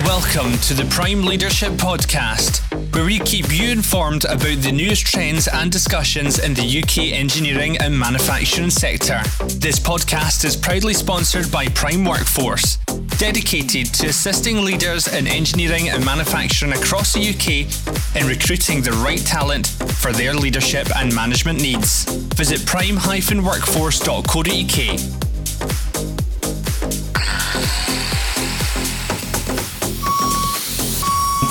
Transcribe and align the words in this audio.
Welcome 0.00 0.52
to 0.62 0.74
the 0.74 0.84
Prime 0.90 1.22
Leadership 1.22 1.74
Podcast, 1.74 2.58
where 2.94 3.04
we 3.04 3.20
keep 3.20 3.56
you 3.56 3.70
informed 3.70 4.24
about 4.24 4.58
the 4.58 4.72
newest 4.72 5.06
trends 5.06 5.46
and 5.46 5.70
discussions 5.70 6.40
in 6.40 6.54
the 6.54 6.82
UK 6.82 7.12
engineering 7.12 7.78
and 7.78 7.96
manufacturing 7.96 8.70
sector. 8.70 9.22
This 9.46 9.78
podcast 9.78 10.44
is 10.44 10.56
proudly 10.56 10.94
sponsored 10.94 11.52
by 11.52 11.68
Prime 11.68 12.04
Workforce, 12.04 12.78
dedicated 13.18 13.94
to 13.94 14.08
assisting 14.08 14.64
leaders 14.64 15.06
in 15.06 15.28
engineering 15.28 15.90
and 15.90 16.04
manufacturing 16.04 16.72
across 16.72 17.12
the 17.12 17.20
UK 17.20 17.68
in 18.20 18.26
recruiting 18.26 18.82
the 18.82 18.90
right 18.92 19.24
talent 19.24 19.68
for 19.68 20.10
their 20.12 20.34
leadership 20.34 20.88
and 20.96 21.14
management 21.14 21.62
needs. 21.62 22.04
Visit 22.34 22.66
prime-workforce.co.uk 22.66 25.31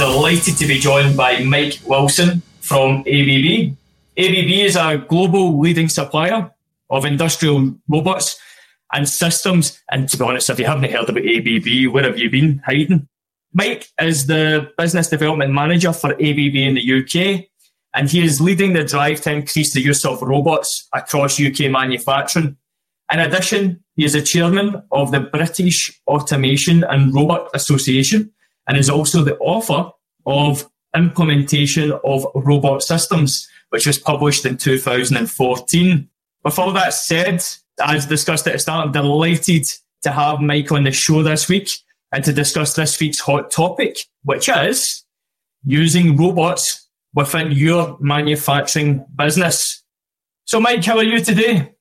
delighted 0.01 0.57
to 0.57 0.65
be 0.65 0.79
joined 0.79 1.15
by 1.15 1.43
Mike 1.43 1.77
Wilson 1.85 2.41
from 2.59 3.01
ABB. 3.01 3.77
ABB 4.17 4.51
is 4.65 4.75
a 4.75 4.97
global 5.07 5.59
leading 5.59 5.89
supplier 5.89 6.49
of 6.89 7.05
industrial 7.05 7.75
robots 7.87 8.35
and 8.91 9.07
systems. 9.07 9.79
And 9.91 10.09
to 10.09 10.17
be 10.17 10.23
honest, 10.23 10.49
if 10.49 10.57
you 10.57 10.65
haven't 10.65 10.91
heard 10.91 11.07
about 11.07 11.23
ABB, 11.23 11.93
where 11.93 12.05
have 12.05 12.17
you 12.17 12.31
been 12.31 12.63
hiding? 12.65 13.07
Mike 13.53 13.89
is 14.01 14.25
the 14.25 14.71
business 14.75 15.07
development 15.07 15.53
manager 15.53 15.93
for 15.93 16.13
ABB 16.13 16.55
in 16.55 16.73
the 16.73 16.85
UK, 16.97 17.45
and 17.93 18.09
he 18.09 18.23
is 18.23 18.41
leading 18.41 18.73
the 18.73 18.83
drive 18.83 19.21
to 19.21 19.31
increase 19.31 19.71
the 19.75 19.81
use 19.81 20.03
of 20.03 20.23
robots 20.23 20.89
across 20.95 21.39
UK 21.39 21.69
manufacturing. 21.69 22.57
In 23.13 23.19
addition, 23.19 23.83
he 23.95 24.05
is 24.05 24.13
the 24.13 24.23
chairman 24.23 24.81
of 24.91 25.11
the 25.11 25.19
British 25.19 26.01
Automation 26.07 26.83
and 26.85 27.13
Robot 27.13 27.51
Association, 27.53 28.31
and 28.71 28.79
is 28.79 28.89
also 28.89 29.21
the 29.21 29.37
author 29.39 29.91
of 30.25 30.65
Implementation 30.95 31.91
of 32.05 32.25
Robot 32.33 32.81
Systems, 32.81 33.45
which 33.67 33.85
was 33.85 33.99
published 33.99 34.45
in 34.45 34.55
2014. 34.55 36.07
With 36.45 36.57
all 36.57 36.71
that 36.71 36.93
said, 36.93 37.43
as 37.83 38.05
discussed 38.05 38.47
at 38.47 38.53
the 38.53 38.59
start, 38.59 38.85
I'm 38.85 38.93
delighted 38.93 39.65
to 40.03 40.11
have 40.11 40.39
Mike 40.39 40.71
on 40.71 40.85
the 40.85 40.93
show 40.93 41.21
this 41.21 41.49
week 41.49 41.69
and 42.13 42.23
to 42.23 42.31
discuss 42.31 42.73
this 42.73 42.97
week's 42.97 43.19
hot 43.19 43.51
topic, 43.51 43.97
which 44.23 44.47
is 44.47 45.03
using 45.65 46.15
robots 46.15 46.87
within 47.13 47.51
your 47.51 47.97
manufacturing 47.99 49.05
business. 49.13 49.83
So, 50.45 50.61
Mike, 50.61 50.85
how 50.85 50.95
are 50.95 51.03
you 51.03 51.19
today? 51.19 51.73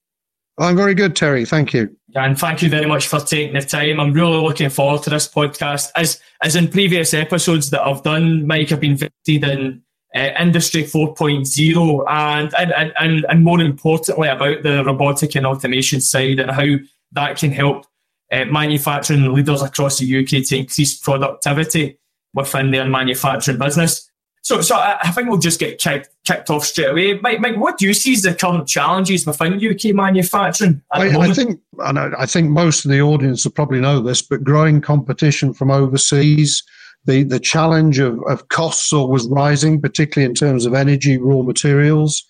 I'm 0.59 0.75
very 0.75 0.95
good, 0.95 1.15
Terry. 1.15 1.45
Thank 1.45 1.73
you. 1.73 1.97
And 2.15 2.39
thank 2.39 2.63
you 2.63 2.69
very 2.69 2.87
much 2.87 3.07
for 3.07 3.21
taking 3.21 3.55
the 3.55 3.63
time. 3.63 4.01
I'm 4.01 4.13
really 4.13 4.39
looking 4.39 4.71
forward 4.71 5.03
to 5.05 5.11
this 5.11 5.29
podcast. 5.29 5.91
As 5.95 6.21
as 6.43 6.57
in 6.57 6.69
previous 6.69 7.15
episodes 7.15 7.71
that 7.71 7.83
I've 7.83 8.03
done, 8.03 8.47
Mike, 8.47 8.73
I've 8.73 8.81
been 8.81 8.97
visited 8.97 9.49
in 9.49 9.83
uh, 10.15 10.31
Industry 10.41 10.83
4.0 10.83 12.05
and, 12.09 12.55
and, 12.55 12.93
and, 12.99 13.27
and 13.29 13.45
more 13.45 13.61
importantly 13.61 14.29
about 14.29 14.63
the 14.63 14.83
robotic 14.85 15.37
and 15.37 15.47
automation 15.47 16.01
side 16.01 16.41
and 16.41 16.51
how 16.51 16.67
that 17.13 17.39
can 17.39 17.53
help 17.53 17.87
uh, 18.33 18.45
manufacturing 18.47 19.33
leaders 19.33 19.63
across 19.63 19.99
the 19.99 20.19
UK 20.21 20.45
to 20.47 20.59
increase 20.59 20.99
productivity 20.99 21.99
within 22.35 22.71
their 22.71 22.87
manufacturing 22.87 23.59
business. 23.59 24.11
So, 24.43 24.63
so 24.63 24.77
I 24.77 25.11
think 25.11 25.29
we'll 25.29 25.39
just 25.39 25.61
get 25.61 25.79
kicked, 25.79 26.09
kicked 26.31 26.51
off 26.51 26.65
straight 26.65 26.91
away. 26.91 27.15
Mike, 27.15 27.41
Mike, 27.41 27.57
what 27.57 27.79
do 27.79 27.87
you 27.87 27.95
see 27.95 28.13
as 28.13 28.23
the 28.23 28.35
current 28.35 28.69
challenges 28.69 29.27
within 29.27 29.55
UK 29.55 29.95
manufacturing? 29.95 30.81
I, 30.93 31.09
I, 31.09 31.33
think, 31.33 31.61
and 31.81 31.99
I 31.99 32.27
think 32.27 32.51
most 32.51 32.85
of 32.85 32.91
the 32.91 33.01
audience 33.01 33.45
will 33.45 33.53
probably 33.53 33.81
know 33.81 34.01
this, 34.01 34.23
but 34.23 34.45
growing 34.45 34.81
competition 34.81 35.53
from 35.53 35.71
overseas, 35.71 36.63
the, 37.07 37.25
the 37.25 37.41
challenge 37.41 37.99
of, 37.99 38.21
of 38.29 38.49
costs 38.49 38.93
always 38.93 39.27
rising, 39.27 39.81
particularly 39.81 40.29
in 40.29 40.35
terms 40.35 40.67
of 40.67 40.75
energy, 40.75 41.19
raw 41.19 41.43
materials. 41.43 42.25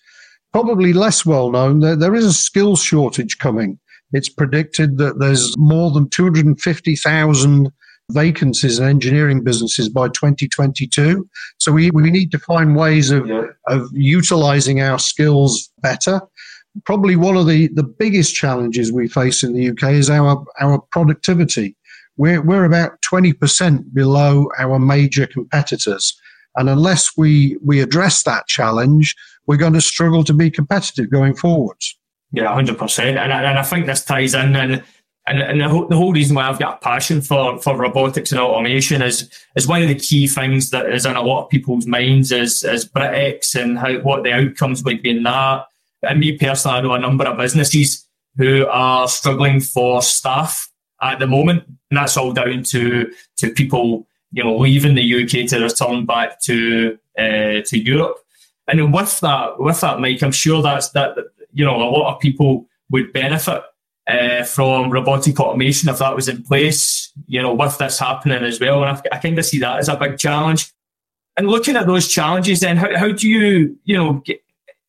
Probably 0.52 0.92
less 0.92 1.26
well 1.26 1.50
known, 1.50 1.80
there, 1.80 1.96
there 1.96 2.14
is 2.14 2.24
a 2.24 2.32
skills 2.32 2.82
shortage 2.82 3.38
coming. 3.38 3.78
It's 4.12 4.28
predicted 4.28 4.98
that 4.98 5.18
there's 5.20 5.56
more 5.58 5.90
than 5.90 6.08
250,000 6.08 7.72
vacancies 8.12 8.78
in 8.78 8.86
engineering 8.86 9.42
businesses 9.42 9.88
by 9.88 10.08
2022. 10.08 11.28
So 11.58 11.72
we, 11.72 11.90
we 11.90 12.10
need 12.10 12.30
to 12.32 12.38
find 12.38 12.76
ways 12.76 13.10
of, 13.10 13.26
yeah. 13.26 13.46
of 13.68 13.88
utilizing 13.92 14.80
our 14.80 14.98
skills 14.98 15.70
better. 15.82 16.20
Probably 16.84 17.16
one 17.16 17.36
of 17.36 17.46
the, 17.46 17.68
the 17.68 17.82
biggest 17.82 18.34
challenges 18.34 18.92
we 18.92 19.08
face 19.08 19.42
in 19.42 19.54
the 19.54 19.70
UK 19.70 19.94
is 19.94 20.10
our, 20.10 20.44
our 20.60 20.80
productivity. 20.92 21.76
We're, 22.16 22.42
we're 22.42 22.64
about 22.64 23.00
20% 23.02 23.92
below 23.92 24.48
our 24.58 24.78
major 24.78 25.26
competitors. 25.26 26.18
And 26.56 26.68
unless 26.68 27.16
we, 27.16 27.56
we 27.64 27.80
address 27.80 28.22
that 28.24 28.46
challenge, 28.46 29.14
we're 29.46 29.56
going 29.56 29.72
to 29.72 29.80
struggle 29.80 30.24
to 30.24 30.34
be 30.34 30.50
competitive 30.50 31.10
going 31.10 31.34
forwards. 31.34 31.96
Yeah, 32.32 32.46
100%. 32.46 32.98
And, 33.00 33.18
and 33.18 33.58
I 33.58 33.62
think 33.62 33.86
this 33.86 34.04
ties 34.04 34.34
in 34.34 34.54
and 34.54 34.82
and, 35.30 35.40
and 35.40 35.60
the, 35.60 35.68
whole, 35.68 35.86
the 35.86 35.96
whole 35.96 36.12
reason 36.12 36.34
why 36.34 36.48
I've 36.48 36.58
got 36.58 36.78
a 36.78 36.84
passion 36.84 37.20
for, 37.20 37.56
for 37.60 37.76
robotics 37.76 38.32
and 38.32 38.40
automation 38.40 39.00
is 39.00 39.30
is 39.54 39.68
one 39.68 39.80
of 39.80 39.88
the 39.88 39.94
key 39.94 40.26
things 40.26 40.70
that 40.70 40.92
is 40.92 41.06
in 41.06 41.14
a 41.14 41.22
lot 41.22 41.44
of 41.44 41.50
people's 41.50 41.86
minds 41.86 42.32
is 42.32 42.64
is 42.64 42.88
Brexit 42.88 43.62
and 43.62 43.78
how 43.78 43.98
what 43.98 44.24
the 44.24 44.32
outcomes 44.32 44.82
would 44.82 45.02
be 45.02 45.10
in 45.10 45.22
that. 45.22 45.66
And 46.02 46.18
me 46.18 46.36
personally, 46.36 46.78
I 46.78 46.80
know 46.80 46.94
a 46.94 46.98
number 46.98 47.26
of 47.26 47.38
businesses 47.38 48.08
who 48.38 48.66
are 48.66 49.06
struggling 49.06 49.60
for 49.60 50.02
staff 50.02 50.68
at 51.00 51.20
the 51.20 51.28
moment, 51.28 51.62
and 51.68 51.98
that's 51.98 52.16
all 52.16 52.32
down 52.32 52.64
to 52.64 53.12
to 53.36 53.52
people 53.52 54.08
you 54.32 54.42
know 54.42 54.56
leaving 54.56 54.96
the 54.96 55.22
UK 55.22 55.48
to 55.50 55.60
return 55.60 56.06
back 56.06 56.40
to 56.42 56.98
uh, 57.16 57.62
to 57.66 57.78
Europe. 57.78 58.16
And 58.66 58.92
with 58.92 59.20
that, 59.20 59.60
with 59.60 59.80
that, 59.80 60.00
Mike, 60.00 60.24
I'm 60.24 60.32
sure 60.32 60.60
that's 60.60 60.88
that 60.90 61.16
you 61.52 61.64
know 61.64 61.76
a 61.76 61.86
lot 61.86 62.14
of 62.14 62.20
people 62.20 62.66
would 62.90 63.12
benefit 63.12 63.62
uh, 64.10 64.44
from 64.44 64.90
robotic 64.90 65.38
automation 65.38 65.88
if 65.88 65.98
that 65.98 66.14
was 66.14 66.28
in 66.28 66.42
place, 66.42 67.12
you 67.26 67.40
know, 67.40 67.54
with 67.54 67.78
this 67.78 67.98
happening 67.98 68.42
as 68.42 68.60
well. 68.60 68.82
And 68.82 68.96
I, 68.96 69.16
I 69.16 69.18
kind 69.18 69.38
of 69.38 69.44
see 69.44 69.58
that 69.60 69.78
as 69.78 69.88
a 69.88 69.96
big 69.96 70.18
challenge. 70.18 70.72
And 71.36 71.48
looking 71.48 71.76
at 71.76 71.86
those 71.86 72.08
challenges, 72.08 72.60
then 72.60 72.76
how, 72.76 72.96
how 72.98 73.12
do 73.12 73.28
you, 73.28 73.78
you 73.84 73.96
know, 73.96 74.14
get 74.14 74.42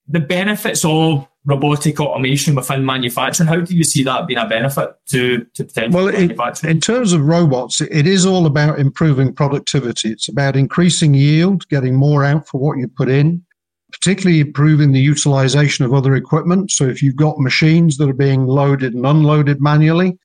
the 0.08 0.20
benefits 0.20 0.84
of 0.84 1.28
robotic 1.46 2.00
automation 2.00 2.56
within 2.56 2.86
manufacturing? 2.86 3.48
How 3.48 3.62
do 3.62 3.76
you 3.76 3.84
see 3.84 4.04
that 4.04 4.28
being 4.28 4.40
a 4.40 4.48
benefit 4.48 4.96
to, 5.10 5.46
to 5.54 5.64
potential 5.64 6.04
well, 6.04 6.12
manufacturing? 6.12 6.72
in 6.72 6.82
terms 6.82 7.14
of 7.14 7.22
robots, 7.22 7.82
it 7.82 8.08
is 8.08 8.26
all 8.26 8.46
about 8.46 8.80
improving 8.80 9.34
productivity. 9.34 10.12
It's 10.12 10.28
about 10.28 10.56
increasing 10.56 11.14
yield, 11.14 11.68
getting 11.70 11.96
more 11.96 12.26
out 12.26 12.48
for 12.48 12.60
what 12.60 12.78
you 12.78 12.88
put 12.88 13.10
in 13.10 13.44
particularly 13.92 14.40
improving 14.40 14.92
the 14.92 15.00
utilization 15.00 15.86
of 15.86 15.94
other 15.94 16.16
equipment. 16.16 16.72
So 16.72 16.86
if 16.86 17.02
you've 17.02 17.16
got 17.16 17.40
machines 17.40 17.98
that 17.98 18.10
are 18.10 18.14
being 18.14 18.46
loaded 18.46 18.94
and 18.94 19.06
unloaded 19.06 19.62
manually, 19.62 20.18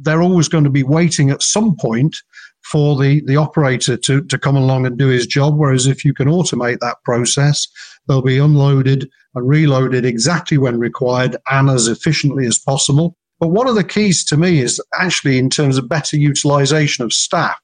they're 0.00 0.22
always 0.22 0.48
going 0.48 0.64
to 0.64 0.70
be 0.70 0.82
waiting 0.82 1.30
at 1.30 1.42
some 1.42 1.76
point 1.76 2.16
for 2.64 2.96
the, 3.00 3.22
the 3.26 3.36
operator 3.36 3.96
to, 3.96 4.22
to 4.22 4.38
come 4.38 4.56
along 4.56 4.86
and 4.86 4.98
do 4.98 5.08
his 5.08 5.26
job. 5.26 5.56
Whereas 5.56 5.86
if 5.86 6.04
you 6.04 6.14
can 6.14 6.28
automate 6.28 6.80
that 6.80 6.96
process, 7.04 7.68
they'll 8.08 8.22
be 8.22 8.38
unloaded 8.38 9.08
and 9.34 9.48
reloaded 9.48 10.04
exactly 10.04 10.58
when 10.58 10.78
required 10.78 11.36
and 11.50 11.68
as 11.70 11.88
efficiently 11.88 12.46
as 12.46 12.58
possible. 12.58 13.16
But 13.40 13.48
one 13.48 13.68
of 13.68 13.74
the 13.74 13.84
keys 13.84 14.24
to 14.26 14.36
me 14.36 14.60
is 14.60 14.80
actually 14.98 15.38
in 15.38 15.50
terms 15.50 15.76
of 15.76 15.88
better 15.88 16.16
utilization 16.16 17.04
of 17.04 17.12
staff, 17.12 17.58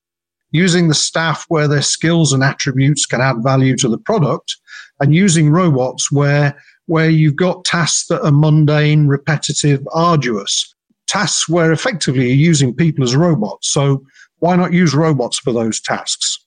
using 0.52 0.88
the 0.88 0.94
staff 0.94 1.44
where 1.48 1.68
their 1.68 1.82
skills 1.82 2.32
and 2.32 2.42
attributes 2.42 3.06
can 3.06 3.20
add 3.20 3.42
value 3.42 3.76
to 3.76 3.88
the 3.88 3.98
product 3.98 4.56
and 5.00 5.14
using 5.14 5.50
robots 5.50 6.10
where 6.10 6.60
where 6.86 7.08
you've 7.08 7.36
got 7.36 7.64
tasks 7.64 8.08
that 8.08 8.20
are 8.24 8.32
mundane, 8.32 9.06
repetitive, 9.06 9.80
arduous, 9.92 10.74
tasks 11.06 11.48
where 11.48 11.70
effectively 11.70 12.26
you're 12.26 12.34
using 12.34 12.74
people 12.74 13.04
as 13.04 13.14
robots. 13.14 13.70
So 13.70 14.04
why 14.40 14.56
not 14.56 14.72
use 14.72 14.92
robots 14.92 15.38
for 15.38 15.52
those 15.52 15.80
tasks? 15.80 16.44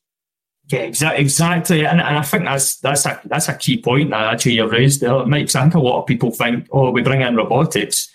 Yeah, 0.68 0.80
exactly, 0.80 1.22
exactly, 1.22 1.86
and, 1.86 2.02
and 2.02 2.18
I 2.18 2.22
think 2.22 2.46
that's 2.46 2.78
that's 2.78 3.06
a 3.06 3.20
that's 3.26 3.50
a 3.50 3.56
key 3.56 3.82
point 3.82 4.12
that 4.12 4.34
actually 4.34 4.54
you've 4.54 4.72
raised 4.72 5.02
there, 5.02 5.26
Mike. 5.26 5.54
I 5.56 5.62
think 5.62 5.76
a 5.76 5.80
lot 5.80 6.02
of 6.02 6.08
people 6.08 6.32
think, 6.32 6.68
oh, 6.72 6.90
we 6.90 7.02
bring 7.02 7.22
in 7.22 7.36
robotics, 7.36 8.10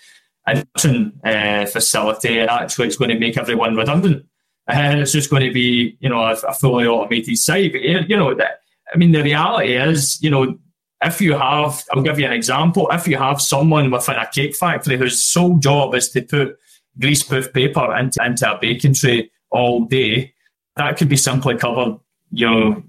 and 0.47 1.13
uh, 1.23 1.65
facility, 1.67 2.39
and 2.39 2.49
actually 2.49 2.87
it's 2.87 2.97
going 2.97 3.11
to 3.11 3.19
make 3.19 3.37
everyone 3.37 3.75
redundant, 3.75 4.25
and 4.69 4.99
it's 4.99 5.11
just 5.11 5.29
going 5.29 5.43
to 5.43 5.51
be 5.51 5.97
you 5.99 6.09
know 6.09 6.21
a, 6.21 6.33
a 6.47 6.53
fully 6.53 6.85
automated 6.85 7.37
site. 7.37 7.73
But, 7.73 7.81
you 7.81 8.17
know 8.17 8.33
that 8.35 8.59
I 8.93 8.97
mean, 8.97 9.11
the 9.11 9.23
reality 9.23 9.75
is, 9.75 10.21
you 10.21 10.29
know, 10.29 10.57
if 11.03 11.21
you 11.21 11.33
have, 11.33 11.83
I'll 11.91 12.01
give 12.01 12.19
you 12.19 12.25
an 12.25 12.33
example. 12.33 12.89
If 12.91 13.07
you 13.07 13.17
have 13.17 13.41
someone 13.41 13.91
within 13.91 14.15
a 14.15 14.29
cake 14.29 14.55
factory 14.55 14.97
whose 14.97 15.23
sole 15.23 15.57
job 15.57 15.95
is 15.95 16.09
to 16.09 16.21
put 16.21 16.57
greaseproof 16.99 17.53
paper 17.53 17.95
into, 17.95 18.23
into 18.23 18.51
a 18.51 18.57
baking 18.59 18.95
tray 18.95 19.31
all 19.51 19.85
day, 19.85 20.33
that 20.75 20.97
could 20.97 21.09
be 21.09 21.17
simply 21.17 21.55
covered, 21.55 21.99
you 22.31 22.49
know, 22.49 22.83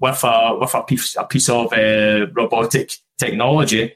with 0.00 0.22
a 0.22 0.56
with 0.60 0.74
a 0.74 0.82
piece 0.82 1.16
a 1.16 1.24
piece 1.24 1.48
of 1.48 1.72
uh, 1.72 2.26
robotic 2.34 2.92
technology, 3.18 3.94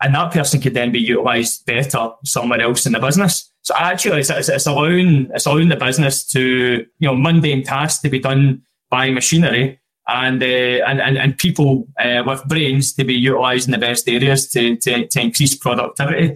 and 0.00 0.14
that 0.14 0.32
person 0.32 0.60
could 0.60 0.74
then 0.74 0.92
be 0.92 1.00
utilised 1.00 1.66
better 1.66 2.10
somewhere 2.24 2.60
else 2.60 2.86
in 2.86 2.92
the 2.92 3.00
business. 3.00 3.51
So 3.62 3.74
actually, 3.76 4.20
it's, 4.20 4.30
it's, 4.30 4.48
it's, 4.48 4.66
allowing 4.66 5.30
it's 5.34 5.46
allowing 5.46 5.68
the 5.68 5.76
business 5.76 6.24
to 6.32 6.84
you 6.98 7.08
know 7.08 7.14
mundane 7.14 7.62
tasks 7.62 8.02
to 8.02 8.10
be 8.10 8.18
done 8.18 8.62
by 8.90 9.10
machinery 9.10 9.80
and 10.08 10.42
uh, 10.42 10.46
and, 10.46 11.00
and 11.00 11.16
and 11.16 11.38
people 11.38 11.88
uh, 12.00 12.22
with 12.26 12.44
brains 12.46 12.92
to 12.94 13.04
be 13.04 13.14
utilised 13.14 13.68
in 13.68 13.72
the 13.72 13.78
best 13.78 14.08
areas 14.08 14.48
to, 14.50 14.76
to, 14.76 15.06
to 15.06 15.20
increase 15.20 15.56
productivity. 15.56 16.34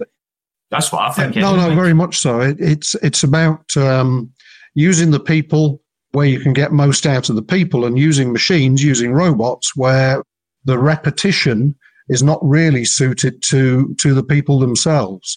That's 0.70 0.92
what 0.92 1.02
I 1.02 1.12
think. 1.12 1.36
No, 1.36 1.56
no, 1.56 1.74
very 1.74 1.94
much 1.94 2.18
so. 2.18 2.40
It, 2.40 2.56
it's 2.60 2.94
it's 2.96 3.22
about 3.22 3.76
um, 3.76 4.32
using 4.74 5.10
the 5.10 5.20
people 5.20 5.82
where 6.12 6.26
you 6.26 6.40
can 6.40 6.52
get 6.52 6.72
most 6.72 7.06
out 7.06 7.28
of 7.28 7.36
the 7.36 7.42
people, 7.42 7.84
and 7.84 7.98
using 7.98 8.32
machines, 8.32 8.82
using 8.82 9.12
robots 9.12 9.76
where 9.76 10.22
the 10.64 10.78
repetition 10.78 11.74
is 12.08 12.22
not 12.22 12.38
really 12.42 12.84
suited 12.84 13.42
to 13.42 13.94
to 14.00 14.14
the 14.14 14.22
people 14.22 14.60
themselves. 14.60 15.36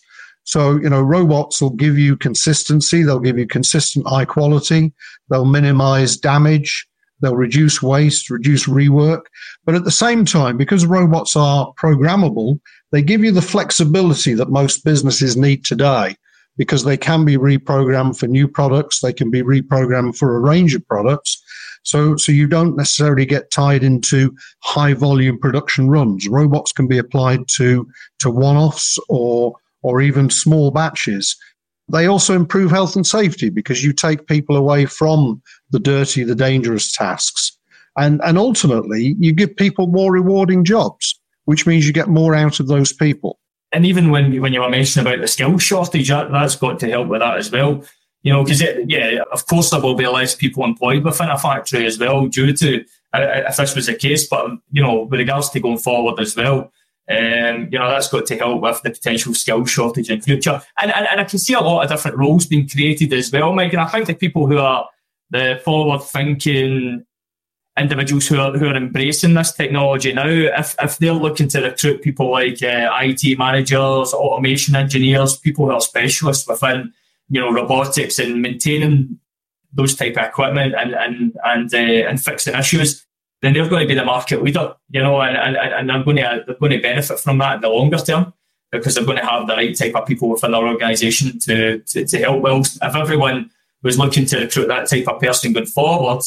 So, 0.49 0.79
you 0.79 0.89
know, 0.89 0.99
robots 0.99 1.61
will 1.61 1.75
give 1.75 1.95
you 1.95 2.17
consistency. 2.17 3.03
They'll 3.03 3.19
give 3.19 3.37
you 3.37 3.45
consistent 3.45 4.07
high 4.07 4.25
quality. 4.25 4.91
They'll 5.29 5.45
minimize 5.45 6.17
damage. 6.17 6.87
They'll 7.21 7.35
reduce 7.35 7.83
waste, 7.83 8.31
reduce 8.31 8.65
rework. 8.65 9.21
But 9.63 9.75
at 9.75 9.83
the 9.83 9.91
same 9.91 10.25
time, 10.25 10.57
because 10.57 10.87
robots 10.87 11.35
are 11.35 11.71
programmable, 11.79 12.59
they 12.91 13.03
give 13.03 13.23
you 13.23 13.31
the 13.31 13.43
flexibility 13.43 14.33
that 14.33 14.49
most 14.49 14.83
businesses 14.83 15.37
need 15.37 15.65
today 15.65 16.15
because 16.57 16.83
they 16.83 16.97
can 16.97 17.25
be 17.25 17.37
reprogrammed 17.37 18.17
for 18.17 18.25
new 18.25 18.47
products. 18.47 19.01
They 19.01 19.13
can 19.13 19.29
be 19.29 19.43
reprogrammed 19.43 20.17
for 20.17 20.35
a 20.35 20.39
range 20.39 20.73
of 20.73 20.87
products. 20.87 21.43
So, 21.83 22.15
so 22.15 22.31
you 22.31 22.47
don't 22.47 22.75
necessarily 22.75 23.27
get 23.27 23.51
tied 23.51 23.83
into 23.83 24.35
high 24.63 24.95
volume 24.95 25.37
production 25.37 25.91
runs. 25.91 26.27
Robots 26.27 26.71
can 26.71 26.87
be 26.87 26.97
applied 26.97 27.41
to, 27.57 27.87
to 28.17 28.31
one-offs 28.31 28.97
or, 29.09 29.53
or 29.81 30.01
even 30.01 30.29
small 30.29 30.71
batches. 30.71 31.35
They 31.91 32.05
also 32.05 32.35
improve 32.35 32.71
health 32.71 32.95
and 32.95 33.05
safety 33.05 33.49
because 33.49 33.83
you 33.83 33.93
take 33.93 34.27
people 34.27 34.55
away 34.55 34.85
from 34.85 35.41
the 35.71 35.79
dirty, 35.79 36.23
the 36.23 36.35
dangerous 36.35 36.91
tasks. 36.91 37.57
And, 37.97 38.21
and 38.23 38.37
ultimately, 38.37 39.15
you 39.19 39.33
give 39.33 39.55
people 39.55 39.87
more 39.87 40.11
rewarding 40.11 40.63
jobs, 40.63 41.19
which 41.45 41.65
means 41.65 41.87
you 41.87 41.93
get 41.93 42.07
more 42.07 42.35
out 42.35 42.59
of 42.59 42.67
those 42.67 42.93
people. 42.93 43.39
And 43.71 43.85
even 43.85 44.11
when, 44.11 44.39
when 44.41 44.53
you 44.53 44.61
were 44.61 44.69
mentioning 44.69 45.07
about 45.07 45.21
the 45.21 45.27
skill 45.27 45.57
shortage, 45.57 46.09
that, 46.09 46.31
that's 46.31 46.55
got 46.55 46.79
to 46.79 46.89
help 46.89 47.07
with 47.07 47.21
that 47.21 47.37
as 47.37 47.51
well. 47.51 47.83
You 48.21 48.33
know, 48.33 48.43
because 48.43 48.61
yeah, 48.61 49.21
of 49.31 49.45
course 49.47 49.69
there 49.69 49.79
will 49.79 49.95
be 49.95 50.05
less 50.05 50.35
people 50.35 50.65
employed 50.65 51.05
within 51.05 51.29
a 51.29 51.37
factory 51.37 51.85
as 51.85 51.97
well 51.97 52.27
due 52.27 52.51
to 52.53 52.83
uh, 53.13 53.43
if 53.47 53.55
this 53.55 53.75
was 53.75 53.85
the 53.85 53.95
case. 53.95 54.27
But 54.27 54.51
you 54.71 54.83
know, 54.83 55.03
with 55.03 55.19
regards 55.19 55.49
to 55.51 55.59
going 55.61 55.77
forward 55.77 56.19
as 56.19 56.35
well, 56.35 56.71
um, 57.09 57.69
you 57.71 57.79
know, 57.79 57.89
that's 57.89 58.09
got 58.09 58.25
to 58.27 58.37
help 58.37 58.61
with 58.61 58.81
the 58.83 58.91
potential 58.91 59.33
skill 59.33 59.65
shortage 59.65 60.09
in 60.09 60.21
future. 60.21 60.61
And, 60.79 60.93
and, 60.93 61.07
and 61.07 61.19
I 61.19 61.23
can 61.23 61.39
see 61.39 61.53
a 61.53 61.59
lot 61.59 61.83
of 61.83 61.89
different 61.89 62.17
roles 62.17 62.45
being 62.45 62.69
created 62.69 63.11
as 63.13 63.31
well, 63.31 63.51
Mike. 63.53 63.73
And 63.73 63.81
I 63.81 63.87
think 63.87 64.05
the 64.05 64.13
people 64.13 64.45
who 64.45 64.59
are 64.59 64.87
the 65.31 65.59
forward 65.65 66.03
thinking 66.03 67.05
individuals 67.77 68.27
who 68.27 68.39
are, 68.39 68.51
who 68.51 68.67
are 68.67 68.75
embracing 68.75 69.33
this 69.33 69.53
technology 69.53 70.13
now, 70.13 70.27
if, 70.27 70.75
if 70.81 70.97
they're 70.97 71.13
looking 71.13 71.47
to 71.49 71.61
recruit 71.61 72.01
people 72.01 72.29
like 72.31 72.61
uh, 72.61 72.89
IT 73.01 73.37
managers, 73.39 74.13
automation 74.13 74.75
engineers, 74.75 75.37
people 75.37 75.65
who 75.65 75.71
are 75.71 75.81
specialists 75.81 76.47
within, 76.47 76.93
you 77.29 77.39
know, 77.39 77.51
robotics 77.51 78.19
and 78.19 78.41
maintaining 78.41 79.17
those 79.73 79.95
type 79.95 80.17
of 80.17 80.25
equipment 80.25 80.73
and 80.75 80.93
and 80.93 81.37
and 81.43 81.73
uh, 81.73 82.09
and 82.09 82.21
fixing 82.21 82.55
issues, 82.55 83.05
then 83.41 83.53
they're 83.53 83.69
going 83.69 83.81
to 83.81 83.87
be 83.87 83.95
the 83.95 84.05
market 84.05 84.43
leader, 84.43 84.75
you 84.89 85.01
know, 85.01 85.21
and, 85.21 85.37
and, 85.37 85.57
and 85.57 85.89
they're 85.89 86.03
going 86.03 86.17
to 86.17 86.43
they're 86.45 86.55
going 86.55 86.71
to 86.71 86.81
benefit 86.81 87.19
from 87.19 87.37
that 87.37 87.55
in 87.55 87.61
the 87.61 87.69
longer 87.69 87.97
term 87.97 88.33
because 88.71 88.95
they're 88.95 89.05
going 89.05 89.17
to 89.17 89.25
have 89.25 89.47
the 89.47 89.55
right 89.55 89.75
type 89.75 89.95
of 89.95 90.07
people 90.07 90.29
within 90.29 90.51
their 90.51 90.67
organisation 90.67 91.39
to, 91.39 91.79
to 91.79 92.05
to 92.05 92.17
help. 92.19 92.41
Well, 92.41 92.61
if 92.61 92.95
everyone 92.95 93.49
was 93.81 93.97
looking 93.97 94.25
to 94.25 94.39
recruit 94.39 94.67
that 94.67 94.89
type 94.89 95.07
of 95.07 95.21
person 95.21 95.53
going 95.53 95.65
forward, 95.65 96.21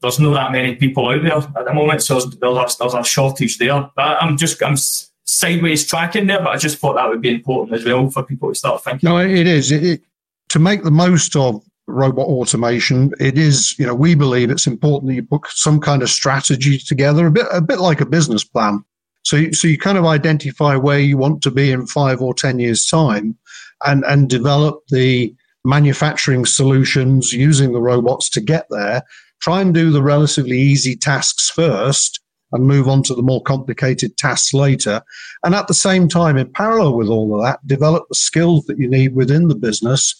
there's 0.00 0.18
not 0.18 0.34
that 0.34 0.52
many 0.52 0.74
people 0.74 1.08
out 1.08 1.22
there 1.22 1.36
at 1.36 1.64
the 1.64 1.72
moment, 1.72 2.02
so 2.02 2.14
there's, 2.20 2.76
there's, 2.76 2.94
a, 2.94 3.04
shortage 3.04 3.58
there. 3.58 3.88
But 3.94 4.22
I'm 4.22 4.36
just 4.36 4.62
I'm 4.62 4.76
sideways 5.24 5.86
tracking 5.86 6.26
there, 6.26 6.40
but 6.40 6.48
I 6.48 6.56
just 6.56 6.78
thought 6.78 6.94
that 6.94 7.08
would 7.08 7.22
be 7.22 7.30
important 7.30 7.78
as 7.78 7.84
well 7.84 8.10
for 8.10 8.24
people 8.24 8.48
to 8.48 8.54
start 8.54 8.82
thinking. 8.82 9.08
No, 9.08 9.18
it 9.18 9.46
is. 9.46 9.70
It, 9.70 9.84
it, 9.84 10.02
to 10.48 10.58
make 10.58 10.82
the 10.82 10.90
most 10.90 11.36
of 11.36 11.64
robot 11.92 12.26
automation, 12.26 13.12
it 13.20 13.38
is, 13.38 13.78
you 13.78 13.86
know, 13.86 13.94
we 13.94 14.14
believe 14.14 14.50
it's 14.50 14.66
important 14.66 15.08
that 15.08 15.14
you 15.14 15.22
put 15.22 15.46
some 15.48 15.80
kind 15.80 16.02
of 16.02 16.10
strategy 16.10 16.78
together, 16.78 17.26
a 17.26 17.30
bit, 17.30 17.46
a 17.52 17.60
bit 17.60 17.78
like 17.78 18.00
a 18.00 18.06
business 18.06 18.44
plan. 18.44 18.84
So, 19.24 19.50
so 19.52 19.68
you 19.68 19.78
kind 19.78 19.98
of 19.98 20.04
identify 20.04 20.76
where 20.76 20.98
you 20.98 21.16
want 21.16 21.42
to 21.42 21.50
be 21.50 21.70
in 21.70 21.86
five 21.86 22.20
or 22.20 22.34
10 22.34 22.58
years 22.58 22.86
time 22.86 23.36
and, 23.84 24.04
and 24.04 24.28
develop 24.28 24.82
the 24.88 25.34
manufacturing 25.64 26.44
solutions 26.44 27.32
using 27.32 27.72
the 27.72 27.80
robots 27.80 28.28
to 28.30 28.40
get 28.40 28.66
there. 28.70 29.02
Try 29.40 29.60
and 29.60 29.72
do 29.72 29.90
the 29.90 30.02
relatively 30.02 30.58
easy 30.58 30.96
tasks 30.96 31.50
first 31.50 32.20
and 32.52 32.66
move 32.66 32.88
on 32.88 33.02
to 33.04 33.14
the 33.14 33.22
more 33.22 33.42
complicated 33.42 34.16
tasks 34.16 34.52
later. 34.52 35.02
And 35.42 35.54
at 35.54 35.68
the 35.68 35.74
same 35.74 36.08
time, 36.08 36.36
in 36.36 36.52
parallel 36.52 36.96
with 36.96 37.08
all 37.08 37.34
of 37.34 37.44
that, 37.44 37.66
develop 37.66 38.04
the 38.08 38.14
skills 38.14 38.64
that 38.66 38.78
you 38.78 38.88
need 38.88 39.14
within 39.14 39.48
the 39.48 39.54
business 39.54 40.14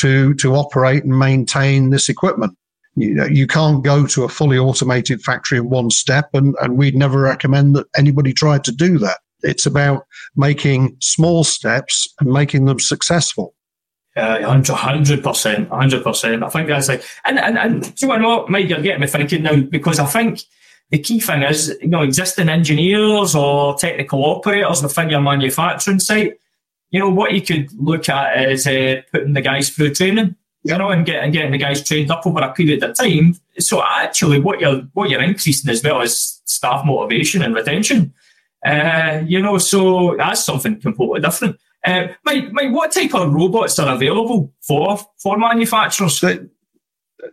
to, 0.00 0.34
to 0.34 0.54
operate 0.54 1.04
and 1.04 1.18
maintain 1.18 1.90
this 1.90 2.08
equipment. 2.08 2.56
You, 2.96 3.14
know, 3.14 3.26
you 3.26 3.46
can't 3.46 3.84
go 3.84 4.06
to 4.06 4.24
a 4.24 4.28
fully 4.28 4.58
automated 4.58 5.20
factory 5.22 5.58
in 5.58 5.68
one 5.68 5.90
step, 5.90 6.30
and, 6.32 6.54
and 6.60 6.78
we'd 6.78 6.96
never 6.96 7.20
recommend 7.20 7.76
that 7.76 7.86
anybody 7.96 8.32
try 8.32 8.58
to 8.58 8.72
do 8.72 8.98
that. 8.98 9.18
It's 9.42 9.66
about 9.66 10.06
making 10.34 10.96
small 11.00 11.44
steps 11.44 12.08
and 12.20 12.32
making 12.32 12.64
them 12.64 12.80
successful. 12.80 13.54
Uh, 14.16 14.40
hundred 14.74 15.22
percent, 15.22 15.68
hundred 15.68 16.02
percent. 16.02 16.42
I 16.42 16.48
think 16.48 16.68
that's 16.68 16.88
like, 16.88 17.04
and 17.26 17.38
and 17.38 17.58
and 17.58 17.94
do 17.96 18.06
you 18.06 18.18
know 18.18 18.38
what, 18.38 18.50
Mike? 18.50 18.66
You're 18.66 18.80
getting 18.80 19.02
me 19.02 19.06
thinking 19.06 19.42
now 19.42 19.60
because 19.60 19.98
I 19.98 20.06
think 20.06 20.40
the 20.90 20.98
key 20.98 21.20
thing 21.20 21.42
is, 21.42 21.76
you 21.82 21.88
know, 21.88 22.00
existing 22.00 22.48
engineers 22.48 23.34
or 23.34 23.76
technical 23.76 24.24
operators 24.24 24.82
within 24.82 25.10
your 25.10 25.20
manufacturing 25.20 25.98
site 25.98 26.38
you 26.90 27.00
know, 27.00 27.10
what 27.10 27.32
you 27.32 27.42
could 27.42 27.72
look 27.74 28.08
at 28.08 28.50
is 28.50 28.66
uh, 28.66 29.02
putting 29.12 29.32
the 29.32 29.40
guys 29.40 29.70
through 29.70 29.94
training, 29.94 30.36
you 30.62 30.78
know, 30.78 30.90
and, 30.90 31.04
get, 31.04 31.22
and 31.22 31.32
getting 31.32 31.52
the 31.52 31.58
guys 31.58 31.86
trained 31.86 32.10
up 32.10 32.26
over 32.26 32.40
a 32.40 32.52
period 32.52 32.82
of 32.82 32.96
time. 32.96 33.36
So 33.58 33.82
actually, 33.82 34.40
what 34.40 34.60
you're 34.60 34.82
what 34.92 35.10
you're 35.10 35.22
increasing 35.22 35.70
as 35.70 35.82
well 35.82 36.00
is 36.02 36.40
staff 36.44 36.84
motivation 36.84 37.42
and 37.42 37.54
retention. 37.54 38.14
Uh, 38.64 39.22
you 39.26 39.40
know, 39.40 39.58
so 39.58 40.14
that's 40.16 40.44
something 40.44 40.80
completely 40.80 41.20
different. 41.20 41.56
Uh, 41.84 42.08
Mike, 42.24 42.50
Mike, 42.52 42.72
what 42.72 42.90
type 42.92 43.14
of 43.14 43.32
robots 43.32 43.78
are 43.78 43.94
available 43.94 44.52
for 44.60 44.98
for 45.18 45.38
manufacturers? 45.38 46.22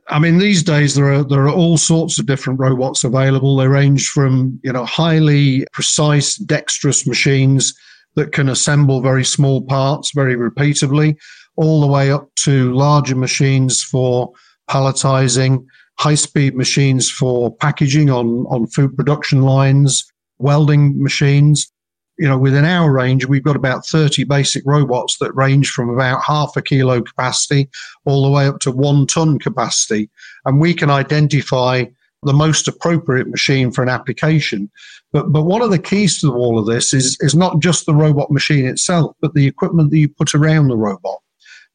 I 0.08 0.20
mean, 0.20 0.38
these 0.40 0.64
days 0.64 0.96
there 0.96 1.12
are 1.12 1.24
there 1.24 1.44
are 1.44 1.54
all 1.54 1.78
sorts 1.78 2.20
of 2.20 2.26
different 2.26 2.60
robots 2.60 3.04
available. 3.04 3.56
They 3.58 3.68
range 3.68 4.10
from 4.10 4.60
you 4.64 4.74
know 4.74 4.86
highly 4.86 5.66
precise, 5.72 6.38
dexterous 6.38 7.06
machines 7.06 7.74
that 8.16 8.32
can 8.32 8.50
assemble 8.50 9.02
very 9.02 9.26
small 9.26 9.62
parts 9.62 10.12
very 10.14 10.36
repeatably, 10.36 11.18
all 11.56 11.82
the 11.82 11.88
way 11.88 12.12
up 12.12 12.34
to 12.36 12.74
larger 12.74 13.16
machines 13.16 13.84
for 13.84 14.32
palletizing, 14.70 15.66
high 16.00 16.16
speed 16.16 16.56
machines 16.56 17.10
for 17.10 17.56
packaging 17.56 18.10
on, 18.10 18.46
on 18.50 18.68
food 18.68 18.96
production 18.96 19.42
lines, 19.42 20.04
welding 20.40 21.02
machines. 21.02 21.72
You 22.18 22.28
know, 22.28 22.38
within 22.38 22.66
our 22.66 22.92
range, 22.92 23.26
we've 23.26 23.44
got 23.44 23.56
about 23.56 23.88
30 23.88 24.24
basic 24.26 24.64
robots 24.66 25.18
that 25.20 25.34
range 25.36 25.72
from 25.72 25.90
about 25.90 26.24
half 26.24 26.56
a 26.56 26.62
kilo 26.62 27.02
capacity 27.02 27.70
all 28.06 28.24
the 28.24 28.30
way 28.30 28.48
up 28.48 28.60
to 28.60 28.72
one 28.72 29.08
ton 29.08 29.40
capacity. 29.40 30.10
And 30.46 30.60
we 30.60 30.76
can 30.76 30.92
identify 30.92 31.86
the 32.26 32.34
most 32.34 32.68
appropriate 32.68 33.28
machine 33.28 33.72
for 33.72 33.84
an 33.84 33.90
application. 33.90 34.70
But 35.12 35.32
but 35.32 35.44
one 35.44 35.62
of 35.62 35.72
the 35.72 35.80
keys 35.80 36.20
to 36.22 36.34
all 36.34 36.58
of 36.58 36.66
this 36.66 36.94
is 36.94 37.18
is 37.20 37.36
not 37.36 37.60
just 37.60 37.86
the 37.86 37.96
robot 37.96 38.32
machine 38.32 38.66
itself, 38.66 39.16
but 39.22 39.34
the 39.34 39.48
equipment 39.48 39.92
that 39.92 39.98
you 39.98 40.10
put 40.10 40.34
around 40.34 40.68
the 40.68 40.78
robot 40.78 41.20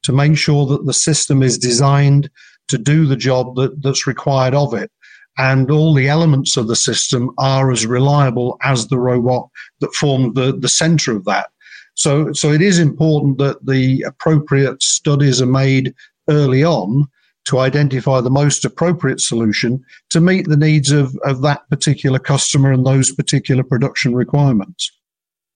to 0.03 0.11
make 0.11 0.37
sure 0.37 0.65
that 0.65 0.85
the 0.85 0.93
system 0.93 1.43
is 1.43 1.57
designed 1.57 2.29
to 2.67 2.77
do 2.77 3.05
the 3.05 3.15
job 3.15 3.55
that, 3.55 3.81
that's 3.81 4.07
required 4.07 4.53
of 4.53 4.73
it. 4.73 4.91
And 5.37 5.71
all 5.71 5.93
the 5.93 6.09
elements 6.09 6.57
of 6.57 6.67
the 6.67 6.75
system 6.75 7.31
are 7.37 7.71
as 7.71 7.85
reliable 7.85 8.57
as 8.63 8.87
the 8.87 8.99
robot 8.99 9.49
that 9.79 9.93
formed 9.93 10.35
the, 10.35 10.55
the 10.55 10.69
center 10.69 11.15
of 11.15 11.25
that. 11.25 11.49
So, 11.95 12.31
so 12.33 12.51
it 12.51 12.61
is 12.61 12.79
important 12.79 13.37
that 13.39 13.65
the 13.65 14.03
appropriate 14.03 14.81
studies 14.81 15.41
are 15.41 15.45
made 15.45 15.93
early 16.29 16.63
on 16.63 17.07
to 17.49 17.59
identify 17.59 18.21
the 18.21 18.29
most 18.29 18.63
appropriate 18.63 19.19
solution 19.19 19.83
to 20.11 20.21
meet 20.21 20.47
the 20.47 20.55
needs 20.55 20.91
of, 20.91 21.17
of 21.23 21.41
that 21.41 21.67
particular 21.69 22.19
customer 22.19 22.71
and 22.71 22.85
those 22.85 23.11
particular 23.11 23.63
production 23.63 24.13
requirements. 24.13 24.91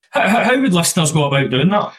How, 0.10 0.44
how 0.44 0.60
would 0.60 0.74
listeners 0.74 1.12
go 1.12 1.26
about 1.26 1.52
doing 1.52 1.70
that? 1.70 1.94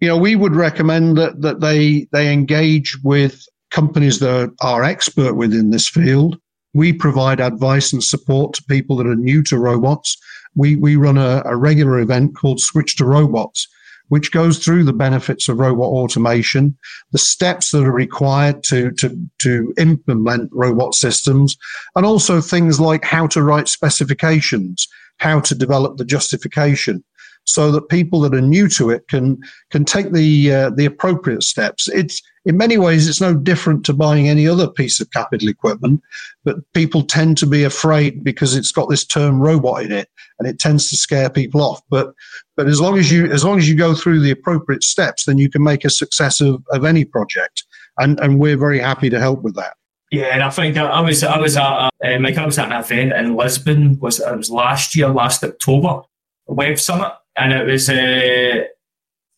You 0.00 0.08
know, 0.08 0.16
we 0.16 0.34
would 0.34 0.54
recommend 0.54 1.18
that, 1.18 1.42
that 1.42 1.60
they, 1.60 2.08
they 2.12 2.32
engage 2.32 2.96
with 3.04 3.44
companies 3.70 4.18
that 4.20 4.54
are 4.62 4.82
expert 4.82 5.34
within 5.34 5.70
this 5.70 5.88
field. 5.88 6.38
We 6.72 6.94
provide 6.94 7.40
advice 7.40 7.92
and 7.92 8.02
support 8.02 8.54
to 8.54 8.64
people 8.64 8.96
that 8.96 9.06
are 9.06 9.16
new 9.16 9.42
to 9.44 9.58
robots. 9.58 10.16
We, 10.54 10.76
we 10.76 10.96
run 10.96 11.18
a, 11.18 11.42
a 11.44 11.56
regular 11.56 11.98
event 11.98 12.34
called 12.34 12.60
Switch 12.60 12.96
to 12.96 13.04
Robots, 13.04 13.68
which 14.08 14.32
goes 14.32 14.58
through 14.58 14.84
the 14.84 14.92
benefits 14.92 15.48
of 15.48 15.58
robot 15.58 15.88
automation, 15.88 16.76
the 17.12 17.18
steps 17.18 17.70
that 17.70 17.84
are 17.84 17.92
required 17.92 18.62
to, 18.64 18.90
to, 18.92 19.16
to 19.38 19.72
implement 19.78 20.50
robot 20.52 20.94
systems, 20.94 21.56
and 21.96 22.04
also 22.04 22.40
things 22.40 22.80
like 22.80 23.04
how 23.04 23.26
to 23.26 23.42
write 23.42 23.68
specifications, 23.68 24.88
how 25.18 25.40
to 25.40 25.54
develop 25.54 25.96
the 25.96 26.04
justification 26.04 27.04
so 27.48 27.72
that 27.72 27.88
people 27.88 28.20
that 28.20 28.34
are 28.34 28.42
new 28.42 28.68
to 28.68 28.90
it 28.90 29.08
can 29.08 29.40
can 29.70 29.84
take 29.84 30.12
the 30.12 30.52
uh, 30.52 30.70
the 30.70 30.84
appropriate 30.84 31.42
steps. 31.42 31.88
It's 31.88 32.22
in 32.44 32.56
many 32.56 32.76
ways 32.76 33.08
it's 33.08 33.20
no 33.20 33.34
different 33.34 33.84
to 33.86 33.94
buying 33.94 34.28
any 34.28 34.46
other 34.46 34.68
piece 34.68 35.00
of 35.00 35.10
capital 35.10 35.48
equipment, 35.48 36.02
but 36.44 36.56
people 36.74 37.02
tend 37.02 37.38
to 37.38 37.46
be 37.46 37.64
afraid 37.64 38.22
because 38.22 38.54
it's 38.54 38.70
got 38.70 38.90
this 38.90 39.04
term 39.04 39.40
robot 39.40 39.82
in 39.82 39.92
it, 39.92 40.08
and 40.38 40.46
it 40.46 40.58
tends 40.58 40.88
to 40.90 40.96
scare 40.96 41.30
people 41.30 41.62
off. 41.62 41.80
But 41.88 42.12
but 42.56 42.66
as 42.66 42.80
long 42.80 42.98
as 42.98 43.10
you 43.10 43.30
as 43.32 43.44
long 43.44 43.58
as 43.58 43.68
you 43.68 43.76
go 43.76 43.94
through 43.94 44.20
the 44.20 44.30
appropriate 44.30 44.84
steps, 44.84 45.24
then 45.24 45.38
you 45.38 45.48
can 45.48 45.62
make 45.62 45.84
a 45.84 45.90
success 45.90 46.40
of, 46.40 46.62
of 46.70 46.84
any 46.84 47.04
project, 47.04 47.64
and 47.96 48.20
and 48.20 48.38
we're 48.38 48.58
very 48.58 48.78
happy 48.78 49.08
to 49.08 49.18
help 49.18 49.42
with 49.42 49.54
that. 49.56 49.74
Yeah, 50.10 50.26
and 50.26 50.42
I 50.42 50.50
think 50.50 50.76
I, 50.78 51.00
was 51.00 51.22
I 51.22 51.38
was 51.38 51.56
at 51.56 51.62
uh, 51.62 52.18
Mike, 52.18 52.38
I 52.38 52.46
was 52.46 52.58
at 52.58 52.72
an 52.72 52.80
event 52.80 53.12
in 53.12 53.36
Lisbon 53.36 53.98
was 54.00 54.20
it 54.20 54.36
was 54.36 54.50
last 54.50 54.96
year, 54.96 55.08
last 55.08 55.44
October, 55.44 56.02
Web 56.46 56.78
Summit, 56.78 57.12
and 57.38 57.52
it 57.52 57.66
was 57.66 57.88
uh, 57.88 58.64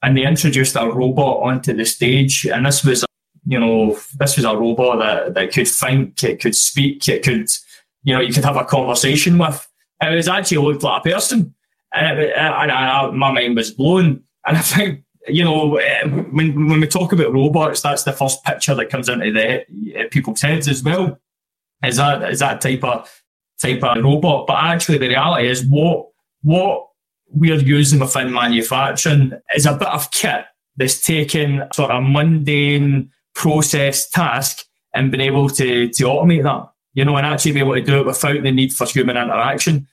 and 0.03 0.17
they 0.17 0.27
introduced 0.27 0.77
a 0.77 0.87
robot 0.87 1.43
onto 1.43 1.75
the 1.75 1.85
stage, 1.85 2.47
and 2.47 2.67
this 2.67 2.85
was 2.85 3.05
you 3.47 3.59
know 3.59 3.99
this 4.19 4.37
was 4.37 4.45
a 4.45 4.57
robot 4.57 4.99
that, 4.99 5.35
that 5.35 5.53
could 5.53 5.69
think, 5.69 6.23
it 6.25 6.41
could 6.41 6.55
speak, 6.55 7.09
it 7.09 7.23
could 7.23 7.49
you 8.03 8.15
know 8.15 8.21
you 8.21 8.33
could 8.33 8.45
have 8.45 8.57
a 8.57 8.65
conversation 8.65 9.39
with. 9.39 9.67
It 10.03 10.15
was 10.15 10.29
actually 10.29 10.59
looked 10.59 10.83
like 10.83 11.05
a 11.05 11.11
person, 11.11 11.55
and, 11.93 12.19
it, 12.19 12.33
and 12.35 12.73
I, 12.73 13.11
my 13.11 13.33
mind 13.33 13.57
was 13.57 13.71
blown. 13.71 14.23
And 14.47 14.57
I 14.57 14.61
think 14.61 15.05
you 15.29 15.45
know 15.45 15.79
when 16.33 16.69
when 16.69 16.81
we 16.81 16.87
talk 16.87 17.13
about 17.13 17.33
robots, 17.33 17.83
that's 17.83 18.05
the 18.05 18.13
first 18.13 18.43
picture 18.45 18.75
that 18.75 18.91
comes 18.91 19.09
into 19.09 19.33
the 19.33 20.05
people's 20.11 20.41
heads 20.41 20.69
as 20.69 20.83
well. 20.83 21.19
Is 21.85 21.97
that 21.97 22.31
is 22.31 22.39
that 22.39 22.63
type 22.63 22.85
of 22.85 23.23
type 23.61 23.83
of 23.85 24.03
robot? 24.03 24.47
But 24.47 24.65
actually, 24.65 24.99
the 24.99 25.09
reality 25.09 25.49
is 25.49 25.67
what 25.67 26.09
what 26.43 26.90
we're 27.33 27.57
using 27.57 28.01
within 28.01 28.33
manufacturing 28.33 29.33
is 29.55 29.67
a 29.67 29.75
bit 29.75 29.89
of 29.89 30.11
kit 30.11 30.45
that's 30.77 31.05
taken 31.05 31.65
sort 31.73 31.91
of 31.91 32.03
mundane 32.03 33.11
process 33.35 34.09
task 34.09 34.65
and 34.95 35.11
been 35.11 35.21
able 35.21 35.49
to, 35.49 35.89
to 35.89 36.05
automate 36.05 36.43
that, 36.43 36.71
you 36.95 37.05
know, 37.05 37.17
and 37.17 37.27
actually 37.27 37.53
be 37.53 37.61
able 37.61 37.75
to 37.75 37.83
do 37.83 38.01
it 38.01 38.07
without 38.07 38.43
the 38.43 38.51
need 38.51 38.73
for 38.73 38.87
human 38.87 39.17
interaction. 39.17 39.87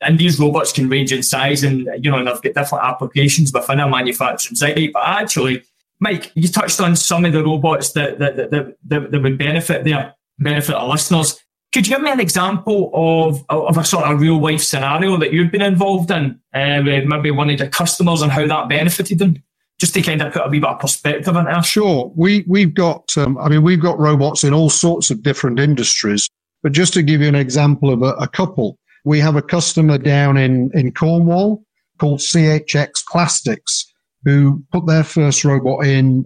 And 0.00 0.18
these 0.18 0.38
robots 0.38 0.72
can 0.72 0.88
range 0.88 1.12
in 1.12 1.22
size 1.22 1.62
and, 1.62 1.88
you 2.02 2.10
know, 2.10 2.18
and 2.18 2.26
they've 2.26 2.42
got 2.42 2.54
different 2.54 2.84
applications 2.84 3.52
within 3.52 3.80
a 3.80 3.88
manufacturing 3.88 4.56
site. 4.56 4.92
But 4.92 5.02
actually, 5.06 5.62
Mike, 6.00 6.32
you 6.34 6.48
touched 6.48 6.80
on 6.80 6.96
some 6.96 7.24
of 7.24 7.32
the 7.32 7.44
robots 7.44 7.92
that, 7.92 8.18
that, 8.18 8.36
that, 8.36 8.50
that, 8.50 9.10
that 9.10 9.22
would 9.22 9.38
benefit 9.38 9.84
there, 9.84 10.14
benefit 10.38 10.74
our 10.74 10.88
listeners. 10.88 11.40
Could 11.72 11.86
you 11.86 11.96
give 11.96 12.02
me 12.02 12.10
an 12.10 12.20
example 12.20 12.90
of, 12.92 13.44
of 13.48 13.78
a 13.78 13.84
sort 13.84 14.04
of 14.04 14.20
real 14.20 14.40
life 14.40 14.62
scenario 14.62 15.16
that 15.16 15.32
you've 15.32 15.50
been 15.50 15.62
involved 15.62 16.10
in, 16.10 16.38
uh, 16.54 16.82
with 16.84 17.04
maybe 17.06 17.30
one 17.30 17.48
of 17.48 17.58
the 17.58 17.68
customers 17.68 18.20
and 18.20 18.30
how 18.30 18.46
that 18.46 18.68
benefited 18.68 19.18
them? 19.18 19.42
Just 19.78 19.94
to 19.94 20.02
kind 20.02 20.20
of 20.20 20.32
put 20.32 20.46
a 20.46 20.48
wee 20.48 20.60
bit 20.60 20.68
of 20.68 20.78
perspective 20.78 21.34
in 21.34 21.44
there. 21.46 21.62
Sure. 21.62 22.12
We, 22.14 22.44
we've 22.46 22.74
got, 22.74 23.16
um, 23.16 23.38
I 23.38 23.48
mean, 23.48 23.62
we've 23.62 23.80
got 23.80 23.98
robots 23.98 24.44
in 24.44 24.52
all 24.52 24.70
sorts 24.70 25.10
of 25.10 25.22
different 25.22 25.58
industries. 25.58 26.28
But 26.62 26.72
just 26.72 26.92
to 26.92 27.02
give 27.02 27.22
you 27.22 27.28
an 27.28 27.34
example 27.34 27.90
of 27.90 28.02
a, 28.02 28.12
a 28.14 28.28
couple, 28.28 28.78
we 29.04 29.18
have 29.20 29.34
a 29.34 29.42
customer 29.42 29.98
down 29.98 30.36
in, 30.36 30.70
in 30.74 30.92
Cornwall 30.92 31.64
called 31.98 32.20
CHX 32.20 33.04
Plastics 33.10 33.92
who 34.24 34.62
put 34.70 34.86
their 34.86 35.04
first 35.04 35.44
robot 35.44 35.86
in 35.86 36.24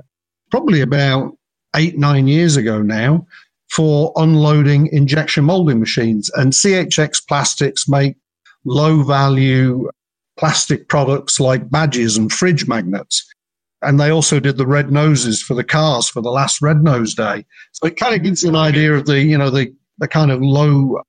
probably 0.51 0.81
about 0.81 1.37
eight, 1.77 1.97
nine 1.97 2.27
years 2.27 2.57
ago 2.57 2.83
now 2.83 3.27
for 3.77 4.11
unloading 4.17 4.89
injection 4.91 5.45
molding 5.45 5.79
machines. 5.79 6.31
And 6.35 6.55
CHX 6.55 7.27
Plastics 7.29 7.87
make 7.87 8.17
low 8.65 9.03
value 9.03 9.91
plastic 10.39 10.89
products 10.89 11.39
like 11.39 11.69
badges 11.71 12.17
and 12.17 12.33
fridge 12.33 12.67
magnets. 12.67 13.23
And 13.83 14.01
they 14.01 14.09
also 14.09 14.41
did 14.41 14.57
the 14.57 14.67
red 14.67 14.91
noses 14.91 15.43
for 15.43 15.53
the 15.53 15.63
cars 15.63 16.09
for 16.09 16.23
the 16.23 16.31
last 16.31 16.63
red 16.63 16.83
nose 16.83 17.15
day. 17.15 17.45
So 17.73 17.87
it 17.87 17.99
kind 17.99 18.15
of 18.15 18.23
gives 18.23 18.43
you 18.43 18.49
an 18.49 18.57
idea 18.57 18.95
of 18.95 19.05
the, 19.05 19.21
you 19.21 19.37
know, 19.37 19.51
the, 19.51 19.75
the 19.99 20.09
kind 20.09 20.31
of 20.31 20.41
low 20.41 21.03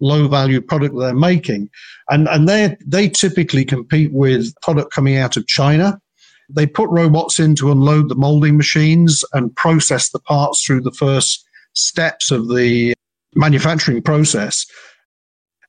low 0.00 0.28
value 0.28 0.60
product 0.60 0.96
they're 0.98 1.14
making. 1.14 1.68
And 2.08 2.28
and 2.28 2.48
they 2.48 2.76
they 2.84 3.08
typically 3.08 3.64
compete 3.64 4.12
with 4.12 4.54
product 4.62 4.92
coming 4.92 5.16
out 5.16 5.36
of 5.36 5.46
China. 5.46 6.00
They 6.48 6.66
put 6.66 6.88
robots 6.90 7.38
in 7.38 7.54
to 7.56 7.70
unload 7.70 8.08
the 8.08 8.14
molding 8.14 8.56
machines 8.56 9.22
and 9.32 9.54
process 9.54 10.10
the 10.10 10.20
parts 10.20 10.64
through 10.64 10.80
the 10.80 10.92
first 10.92 11.44
steps 11.78 12.30
of 12.30 12.48
the 12.48 12.94
manufacturing 13.34 14.02
process. 14.02 14.66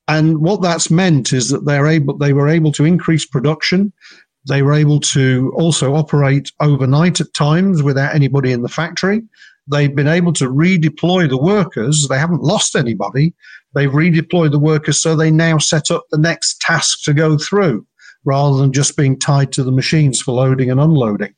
And 0.07 0.39
what 0.39 0.61
that's 0.61 0.89
meant 0.89 1.33
is 1.33 1.49
that 1.49 1.65
they're 1.65 1.87
able, 1.87 2.17
they 2.17 2.33
were 2.33 2.47
able 2.47 2.71
to 2.73 2.85
increase 2.85 3.25
production. 3.25 3.93
They 4.47 4.63
were 4.63 4.73
able 4.73 4.99
to 5.01 5.53
also 5.55 5.93
operate 5.93 6.51
overnight 6.59 7.21
at 7.21 7.33
times 7.33 7.83
without 7.83 8.15
anybody 8.15 8.51
in 8.51 8.63
the 8.63 8.69
factory. 8.69 9.21
They've 9.67 9.95
been 9.95 10.07
able 10.07 10.33
to 10.33 10.49
redeploy 10.49 11.29
the 11.29 11.37
workers. 11.37 12.07
They 12.09 12.17
haven't 12.17 12.41
lost 12.41 12.75
anybody. 12.75 13.35
They've 13.75 13.91
redeployed 13.91 14.51
the 14.51 14.59
workers 14.59 14.99
so 15.01 15.15
they 15.15 15.29
now 15.29 15.59
set 15.59 15.91
up 15.91 16.05
the 16.09 16.17
next 16.17 16.59
task 16.61 17.03
to 17.03 17.13
go 17.13 17.37
through 17.37 17.85
rather 18.25 18.57
than 18.57 18.73
just 18.73 18.97
being 18.97 19.17
tied 19.17 19.51
to 19.51 19.63
the 19.63 19.71
machines 19.71 20.19
for 20.21 20.33
loading 20.33 20.71
and 20.71 20.79
unloading 20.79 21.35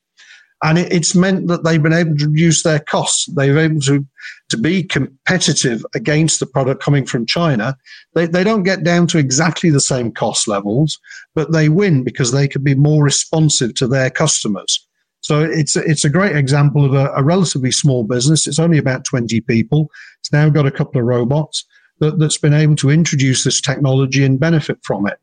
and 0.64 0.78
it, 0.78 0.92
it's 0.92 1.16
meant 1.16 1.48
that 1.48 1.64
they've 1.64 1.82
been 1.82 1.94
able 1.94 2.16
to 2.18 2.28
reduce 2.28 2.64
their 2.64 2.80
costs. 2.80 3.26
They've 3.36 3.54
been 3.54 3.72
able 3.72 3.82
to 3.82 4.06
to 4.50 4.58
be 4.58 4.84
competitive 4.84 5.86
against 5.96 6.40
the 6.40 6.46
product 6.46 6.84
coming 6.84 7.06
from 7.06 7.26
China. 7.26 7.78
They 8.14 8.26
they 8.28 8.44
don't 8.44 8.64
get 8.64 8.84
down 8.84 9.08
to 9.08 9.18
exactly 9.18 9.70
the 9.70 9.80
same 9.80 10.12
cost 10.12 10.48
levels, 10.48 11.00
but 11.36 11.52
they 11.52 11.70
win 11.70 12.04
because 12.04 12.32
they 12.32 12.48
can 12.48 12.64
be 12.64 12.76
more 12.76 13.04
responsive 13.04 13.74
to 13.76 13.88
their 13.88 14.10
customers. 14.10 14.88
So 15.22 15.44
it's 15.44 15.76
it's 15.76 16.06
a 16.06 16.10
great 16.10 16.36
example 16.36 16.84
of 16.86 16.94
a, 16.94 17.12
a 17.16 17.24
relatively 17.24 17.72
small 17.72 18.04
business. 18.04 18.48
It's 18.48 18.60
only 18.60 18.78
about 18.78 19.06
twenty 19.06 19.42
people. 19.42 19.90
It's 20.20 20.34
now 20.34 20.50
got 20.50 20.68
a 20.68 20.72
couple 20.72 21.00
of 21.00 21.08
robots 21.08 21.66
that, 22.00 22.20
that's 22.20 22.38
been 22.38 22.54
able 22.54 22.76
to 22.78 22.90
introduce 22.90 23.44
this 23.44 23.62
technology 23.62 24.26
and 24.26 24.40
benefit 24.40 24.80
from 24.84 25.08
it. 25.08 25.18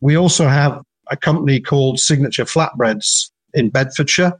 We 0.00 0.16
also 0.16 0.48
have 0.48 0.82
a 1.10 1.16
company 1.16 1.60
called 1.60 1.98
Signature 1.98 2.44
Flatbreads 2.44 3.30
in 3.54 3.70
Bedfordshire, 3.70 4.32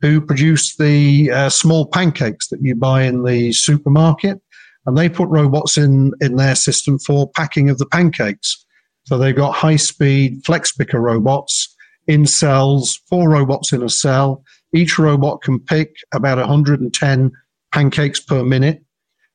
who 0.00 0.20
produce 0.20 0.76
the 0.76 1.30
uh, 1.30 1.48
small 1.48 1.86
pancakes 1.86 2.48
that 2.48 2.62
you 2.62 2.74
buy 2.74 3.02
in 3.02 3.24
the 3.24 3.52
supermarket. 3.52 4.40
And 4.86 4.96
they 4.96 5.08
put 5.08 5.28
robots 5.28 5.76
in, 5.76 6.12
in 6.20 6.36
their 6.36 6.54
system 6.54 6.98
for 6.98 7.30
packing 7.30 7.68
of 7.68 7.78
the 7.78 7.86
pancakes. 7.86 8.64
So 9.04 9.18
they've 9.18 9.36
got 9.36 9.52
high 9.52 9.76
speed 9.76 10.42
flex 10.44 10.72
picker 10.72 11.00
robots 11.00 11.74
in 12.06 12.26
cells, 12.26 12.98
four 13.08 13.28
robots 13.28 13.72
in 13.72 13.82
a 13.82 13.90
cell. 13.90 14.42
Each 14.74 14.98
robot 14.98 15.42
can 15.42 15.60
pick 15.60 15.96
about 16.12 16.38
110 16.38 17.32
pancakes 17.72 18.20
per 18.20 18.42
minute. 18.42 18.82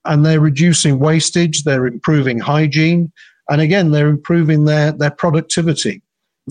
And 0.03 0.25
they're 0.25 0.39
reducing 0.39 0.99
wastage, 0.99 1.63
they're 1.63 1.87
improving 1.87 2.37
hygiene, 2.39 3.11
and 3.49 3.59
again, 3.59 3.91
they're 3.91 4.07
improving 4.07 4.65
their, 4.65 4.91
their 4.91 5.11
productivity. 5.11 6.01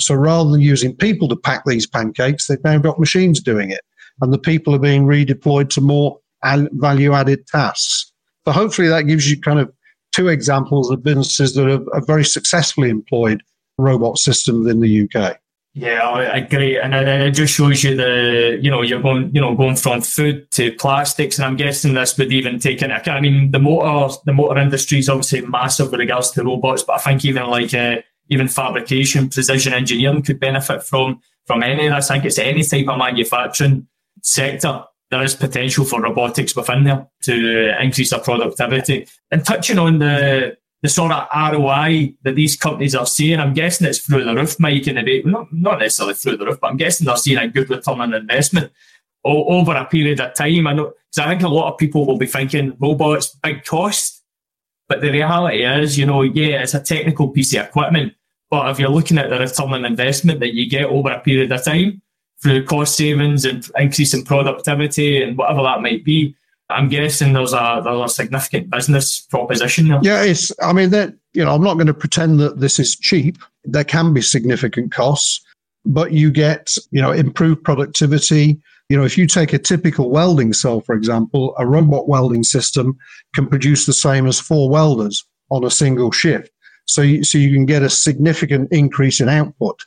So 0.00 0.14
rather 0.16 0.50
than 0.50 0.60
using 0.60 0.96
people 0.96 1.28
to 1.28 1.36
pack 1.36 1.64
these 1.64 1.86
pancakes, 1.86 2.48
they've 2.48 2.62
now 2.64 2.78
got 2.78 2.98
machines 2.98 3.40
doing 3.40 3.70
it 3.70 3.80
and 4.20 4.32
the 4.32 4.38
people 4.38 4.74
are 4.74 4.80
being 4.80 5.04
redeployed 5.04 5.70
to 5.70 5.80
more 5.80 6.18
value 6.44 7.12
added 7.14 7.46
tasks. 7.46 8.12
So 8.44 8.52
hopefully 8.52 8.88
that 8.88 9.02
gives 9.02 9.30
you 9.30 9.40
kind 9.40 9.58
of 9.58 9.72
two 10.12 10.28
examples 10.28 10.90
of 10.90 11.02
businesses 11.02 11.54
that 11.54 11.68
have, 11.68 11.86
have 11.94 12.06
very 12.06 12.24
successfully 12.24 12.90
employed 12.90 13.42
robot 13.78 14.18
systems 14.18 14.68
in 14.68 14.80
the 14.80 15.08
UK. 15.08 15.38
Yeah, 15.76 16.08
I 16.08 16.36
agree, 16.36 16.78
and 16.78 16.94
it 16.94 17.32
just 17.32 17.52
shows 17.52 17.82
you 17.82 17.96
the 17.96 18.60
you 18.62 18.70
know 18.70 18.82
you're 18.82 19.02
going 19.02 19.34
you 19.34 19.40
know 19.40 19.56
going 19.56 19.74
from 19.74 20.02
food 20.02 20.48
to 20.52 20.70
plastics, 20.70 21.36
and 21.36 21.44
I'm 21.44 21.56
guessing 21.56 21.94
this 21.94 22.16
would 22.16 22.32
even 22.32 22.60
take 22.60 22.80
in. 22.80 22.92
I 22.92 23.20
mean, 23.20 23.50
the 23.50 23.58
motor 23.58 24.14
the 24.24 24.32
motor 24.32 24.60
industry 24.60 25.00
is 25.00 25.08
obviously 25.08 25.40
massive 25.40 25.90
with 25.90 25.98
regards 25.98 26.30
to 26.32 26.44
robots, 26.44 26.84
but 26.84 26.92
I 26.92 26.98
think 26.98 27.24
even 27.24 27.46
like 27.46 27.74
uh, 27.74 27.96
even 28.28 28.46
fabrication, 28.46 29.28
precision 29.28 29.72
engineering 29.72 30.22
could 30.22 30.38
benefit 30.38 30.84
from 30.84 31.20
from 31.44 31.64
any 31.64 31.88
of 31.88 31.96
this. 31.96 32.08
I 32.08 32.14
think 32.14 32.26
it's 32.26 32.38
any 32.38 32.62
type 32.62 32.86
of 32.86 32.96
manufacturing 32.96 33.88
sector, 34.24 34.84
there 35.10 35.22
is 35.22 35.34
potential 35.34 35.84
for 35.84 36.00
robotics 36.00 36.56
within 36.56 36.84
there 36.84 37.06
to 37.22 37.80
increase 37.80 38.12
our 38.12 38.20
productivity. 38.20 39.06
And 39.30 39.44
touching 39.44 39.78
on 39.78 39.98
the 39.98 40.56
the 40.82 40.90
sort 40.90 41.12
of 41.12 41.26
ROI 41.34 42.14
that 42.24 42.34
these 42.34 42.56
companies 42.56 42.94
are 42.94 43.06
seeing, 43.06 43.40
I'm 43.40 43.54
guessing 43.54 43.86
it's 43.86 44.00
through 44.00 44.24
the 44.24 44.34
roof, 44.34 44.60
Mike, 44.60 44.86
and 44.86 44.98
the 44.98 45.22
not, 45.24 45.50
not 45.50 45.78
necessarily 45.78 46.12
through 46.12 46.36
the 46.36 46.44
roof, 46.44 46.58
but 46.60 46.70
I'm 46.70 46.76
guessing 46.76 47.06
they're 47.06 47.16
seeing 47.16 47.38
a 47.38 47.48
good 47.48 47.70
return 47.70 48.02
on 48.02 48.12
investment 48.12 48.70
over 49.24 49.74
a 49.74 49.86
period 49.86 50.20
of 50.20 50.34
time. 50.34 50.66
I 50.66 50.74
know, 50.74 50.92
because 51.10 51.26
I 51.26 51.30
think 51.30 51.42
a 51.42 51.48
lot 51.48 51.72
of 51.72 51.78
people 51.78 52.04
will 52.04 52.18
be 52.18 52.26
thinking 52.26 52.76
robots, 52.78 53.34
big 53.42 53.64
cost. 53.64 54.22
But 54.86 55.00
the 55.00 55.10
reality 55.10 55.64
is, 55.64 55.96
you 55.96 56.04
know, 56.04 56.20
yeah, 56.20 56.60
it's 56.62 56.74
a 56.74 56.82
technical 56.82 57.28
piece 57.28 57.54
of 57.54 57.64
equipment. 57.64 58.12
But 58.50 58.70
if 58.70 58.78
you're 58.78 58.90
looking 58.90 59.16
at 59.16 59.30
the 59.30 59.38
return 59.38 59.72
on 59.72 59.86
investment 59.86 60.40
that 60.40 60.52
you 60.52 60.68
get 60.68 60.84
over 60.84 61.10
a 61.10 61.20
period 61.20 61.50
of 61.50 61.64
time, 61.64 62.02
through 62.42 62.64
cost 62.64 62.96
savings 62.96 63.44
and 63.44 63.68
increasing 63.76 64.24
productivity 64.24 65.22
and 65.22 65.36
whatever 65.36 65.62
that 65.62 65.82
might 65.82 66.04
be. 66.04 66.36
I'm 66.70 66.88
guessing 66.88 67.34
there's 67.34 67.52
a 67.52 67.82
there's 67.84 68.10
a 68.10 68.14
significant 68.14 68.70
business 68.70 69.20
proposition 69.20 69.88
there. 69.88 70.00
Yeah, 70.02 70.22
it's. 70.22 70.50
I 70.62 70.72
mean, 70.72 70.90
that 70.90 71.14
you 71.32 71.44
know, 71.44 71.54
I'm 71.54 71.62
not 71.62 71.74
going 71.74 71.88
to 71.88 71.94
pretend 71.94 72.40
that 72.40 72.60
this 72.60 72.78
is 72.78 72.96
cheap. 72.96 73.38
There 73.64 73.84
can 73.84 74.14
be 74.14 74.22
significant 74.22 74.92
costs, 74.92 75.44
but 75.84 76.12
you 76.12 76.30
get 76.30 76.74
you 76.90 77.02
know 77.02 77.12
improved 77.12 77.64
productivity. 77.64 78.60
You 78.88 78.96
know, 78.96 79.04
if 79.04 79.16
you 79.16 79.26
take 79.26 79.52
a 79.52 79.58
typical 79.58 80.10
welding 80.10 80.52
cell, 80.52 80.80
for 80.80 80.94
example, 80.94 81.54
a 81.58 81.66
robot 81.66 82.08
welding 82.08 82.44
system 82.44 82.96
can 83.34 83.46
produce 83.46 83.86
the 83.86 83.94
same 83.94 84.26
as 84.26 84.40
four 84.40 84.68
welders 84.68 85.24
on 85.50 85.64
a 85.64 85.70
single 85.70 86.12
shift. 86.12 86.50
So, 86.86 87.00
you, 87.00 87.24
so 87.24 87.38
you 87.38 87.50
can 87.52 87.64
get 87.64 87.82
a 87.82 87.88
significant 87.88 88.70
increase 88.72 89.20
in 89.20 89.28
output. 89.28 89.80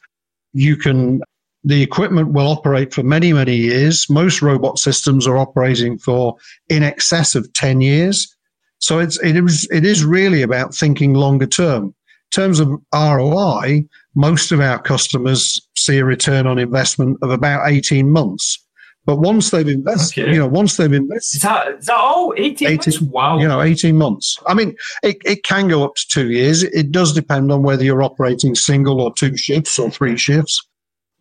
You 0.54 0.76
can 0.78 1.22
the 1.68 1.84
equipment 1.84 2.32
will 2.32 2.48
operate 2.48 2.94
for 2.94 3.04
many, 3.04 3.34
many 3.34 3.56
years. 3.56 4.10
Most 4.10 4.42
robot 4.42 4.80
systems 4.80 5.28
are 5.28 5.38
operating 5.38 5.98
for 5.98 6.38
in 6.70 6.82
excess 6.82 7.36
of 7.36 7.52
10 7.54 7.82
years. 7.82 8.34
So 8.80 9.00
it's, 9.00 9.22
it 9.22 9.36
is, 9.36 9.68
it 9.70 9.86
is 9.86 10.06
really 10.06 10.42
about 10.42 10.74
thinking 10.74 11.14
longer 11.14 11.46
term. 11.46 11.84
In 11.86 11.94
terms 12.34 12.62
of 12.62 12.70
ROI, 12.94 13.84
most 14.16 14.54
of 14.54 14.62
our 14.62 14.82
customers 14.82 15.60
see 15.76 15.98
a 15.98 16.06
return 16.06 16.48
on 16.48 16.58
investment 16.58 17.18
of 17.22 17.32
about 17.32 17.70
18 17.70 18.10
months. 18.10 18.64
But 19.06 19.18
once 19.18 19.52
they've 19.52 19.68
invested, 19.68 20.24
okay. 20.24 20.34
you 20.34 20.40
know, 20.40 20.48
once 20.48 20.78
they've 20.78 20.92
invested, 20.92 21.38
is 21.38 21.42
that, 21.42 21.68
is 21.80 21.86
that 21.86 21.96
all 21.96 22.34
18, 22.38 22.68
18 22.68 22.76
months? 22.76 23.02
Wow. 23.02 23.40
You 23.40 23.48
know, 23.48 23.62
18 23.62 23.98
months. 23.98 24.38
I 24.48 24.54
mean, 24.54 24.76
it, 25.04 25.18
it 25.26 25.44
can 25.44 25.68
go 25.68 25.84
up 25.84 25.96
to 25.96 26.08
two 26.10 26.32
years. 26.32 26.64
It 26.64 26.92
does 26.92 27.14
depend 27.14 27.52
on 27.52 27.64
whether 27.64 27.84
you're 27.84 28.04
operating 28.04 28.56
single 28.56 29.02
or 29.02 29.14
two 29.14 29.36
shifts 29.36 29.78
or 29.80 29.90
three 29.90 30.18
shifts. 30.18 30.66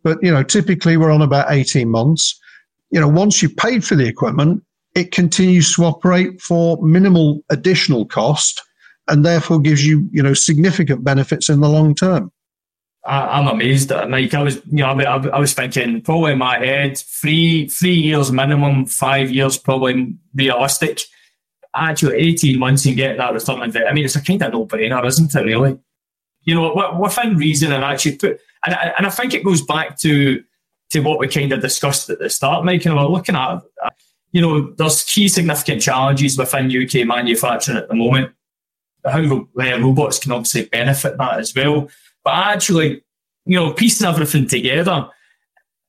But, 0.07 0.23
you 0.23 0.31
know, 0.31 0.41
typically 0.41 0.95
we're 0.95 1.11
on 1.11 1.21
about 1.21 1.51
18 1.51 1.89
months. 1.89 2.39
You 2.91 3.01
know, 3.01 3.09
once 3.09 3.41
you've 3.41 3.57
paid 3.57 3.83
for 3.83 3.95
the 3.95 4.07
equipment, 4.07 4.63
it 4.95 5.11
continues 5.11 5.75
to 5.75 5.83
operate 5.83 6.41
for 6.41 6.81
minimal 6.81 7.41
additional 7.49 8.05
cost 8.05 8.63
and 9.09 9.25
therefore 9.25 9.59
gives 9.59 9.85
you, 9.85 10.07
you 10.13 10.23
know, 10.23 10.33
significant 10.33 11.03
benefits 11.03 11.49
in 11.49 11.59
the 11.59 11.67
long 11.67 11.93
term. 11.93 12.31
I, 13.03 13.37
am 13.37 13.47
amazed 13.49 13.91
at 13.91 14.09
Mike. 14.09 14.33
I 14.33 14.43
was, 14.43 14.55
you 14.67 14.77
know, 14.77 14.91
I, 14.91 15.27
I, 15.27 15.39
was 15.39 15.53
thinking 15.53 16.01
probably 16.01 16.31
in 16.31 16.37
my 16.37 16.57
head 16.57 16.97
three 16.97 17.67
three 17.67 17.95
years 17.95 18.31
minimum, 18.31 18.85
five 18.85 19.29
years 19.29 19.57
probably 19.57 20.15
realistic. 20.33 21.01
Actually, 21.75 22.17
eighteen 22.17 22.59
months 22.59 22.85
and 22.85 22.95
get 22.95 23.17
that 23.17 23.33
return 23.33 23.61
on. 23.61 23.75
I 23.77 23.93
mean, 23.93 24.05
it's 24.05 24.15
a 24.15 24.21
kind 24.21 24.41
of 24.41 24.53
no 24.53 24.65
brainer, 24.65 25.05
isn't 25.05 25.35
it? 25.35 25.41
Really, 25.41 25.77
you 26.43 26.55
know, 26.55 26.73
what 26.73 26.99
within 26.99 27.37
reason 27.37 27.71
and 27.71 27.83
actually 27.83 28.17
put 28.17 28.39
and 28.65 28.75
I, 28.75 28.93
and 28.97 29.05
I 29.05 29.09
think 29.09 29.33
it 29.33 29.43
goes 29.43 29.61
back 29.61 29.97
to 29.99 30.43
to 30.89 30.99
what 31.01 31.19
we 31.19 31.27
kind 31.27 31.51
of 31.51 31.61
discussed 31.61 32.09
at 32.09 32.19
the 32.19 32.29
start, 32.29 32.63
Mike. 32.63 32.85
And 32.85 32.95
we're 32.95 33.07
looking 33.07 33.35
at, 33.35 33.61
you 34.31 34.41
know, 34.41 34.71
there's 34.77 35.03
key 35.03 35.27
significant 35.27 35.81
challenges 35.81 36.37
within 36.37 36.71
UK 36.71 37.05
manufacturing 37.05 37.77
at 37.77 37.89
the 37.89 37.95
moment. 37.95 38.31
How 39.05 39.19
uh, 39.19 39.79
robots 39.79 40.19
can 40.19 40.31
obviously 40.31 40.65
benefit 40.65 41.17
that 41.17 41.39
as 41.39 41.53
well. 41.53 41.89
But 42.23 42.33
actually, 42.33 43.03
you 43.45 43.59
know, 43.59 43.73
piecing 43.73 44.07
everything 44.07 44.47
together, 44.47 45.09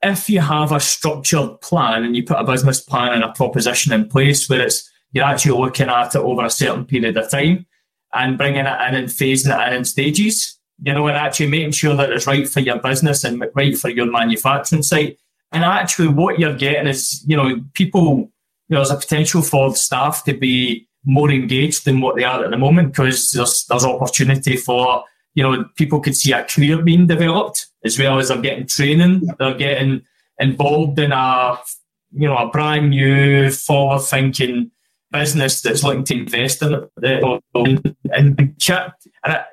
if 0.03 0.31
you 0.31 0.41
have 0.41 0.73
a 0.73 0.81
structured 0.81 1.61
plan 1.61 2.05
and 2.05 2.17
you 2.17 2.25
put 2.25 2.39
a 2.39 2.45
business 2.45 2.81
plan 2.81 3.13
and 3.13 3.25
a 3.25 3.33
proposition 3.33 3.93
in 3.93 4.09
place 4.09 4.49
where 4.49 4.63
it's 4.63 4.91
you're 5.13 5.25
actually 5.25 5.59
looking 5.59 5.89
at 5.89 6.15
it 6.15 6.19
over 6.19 6.45
a 6.45 6.51
certain 6.51 6.85
period 6.85 7.17
of 7.17 7.31
time 7.31 7.67
and 8.13 8.39
bringing 8.39 8.67
it 8.67 8.81
in 8.89 8.95
and 8.95 9.09
phasing 9.09 9.59
it 9.59 9.69
in 9.69 9.79
in 9.79 9.85
stages, 9.85 10.58
you 10.81 10.93
know, 10.93 11.07
and 11.09 11.17
actually 11.17 11.49
making 11.49 11.73
sure 11.73 11.95
that 11.97 12.11
it's 12.11 12.27
right 12.27 12.49
for 12.49 12.61
your 12.61 12.79
business 12.79 13.25
and 13.25 13.45
right 13.55 13.77
for 13.77 13.89
your 13.89 14.07
manufacturing 14.07 14.83
site. 14.83 15.19
And 15.53 15.65
actually, 15.65 16.09
what 16.09 16.39
you're 16.39 16.57
getting 16.57 16.87
is, 16.87 17.25
you 17.27 17.37
know, 17.37 17.61
people, 17.75 18.31
you 18.69 18.75
know, 18.75 18.79
there's 18.79 18.91
a 18.91 18.97
potential 18.97 19.43
for 19.43 19.75
staff 19.75 20.25
to 20.25 20.35
be 20.35 20.87
more 21.05 21.31
engaged 21.31 21.85
than 21.85 22.01
what 22.01 22.17
they 22.17 22.25
are 22.25 22.45
at 22.45 22.51
the 22.51 22.59
moment 22.59 22.93
because 22.93 23.31
there's 23.31 23.65
there's 23.67 23.85
opportunity 23.85 24.57
for, 24.57 25.05
you 25.35 25.43
know, 25.43 25.65
people 25.77 26.01
can 26.01 26.15
see 26.15 26.33
a 26.33 26.45
career 26.45 26.83
being 26.83 27.07
developed 27.07 27.67
as 27.85 27.99
well 27.99 28.19
as 28.19 28.29
they're 28.29 28.41
getting 28.41 28.67
training, 28.67 29.23
they're 29.39 29.55
getting 29.55 30.03
involved 30.39 30.99
in 30.99 31.13
a, 31.13 31.59
you 32.13 32.29
know, 32.29 32.37
a 32.37 32.51
brand 32.51 32.91
new, 32.91 33.51
forward 33.51 34.01
thinking 34.01 34.71
business 35.11 35.63
that's 35.63 35.83
looking 35.83 36.05
to 36.05 36.15
invest 36.15 36.63
in 36.63 36.75
it, 37.03 37.25
uh, 37.25 37.39
in, 37.65 37.97
in 38.15 38.55
kit. 38.59 38.93
And 39.25 39.45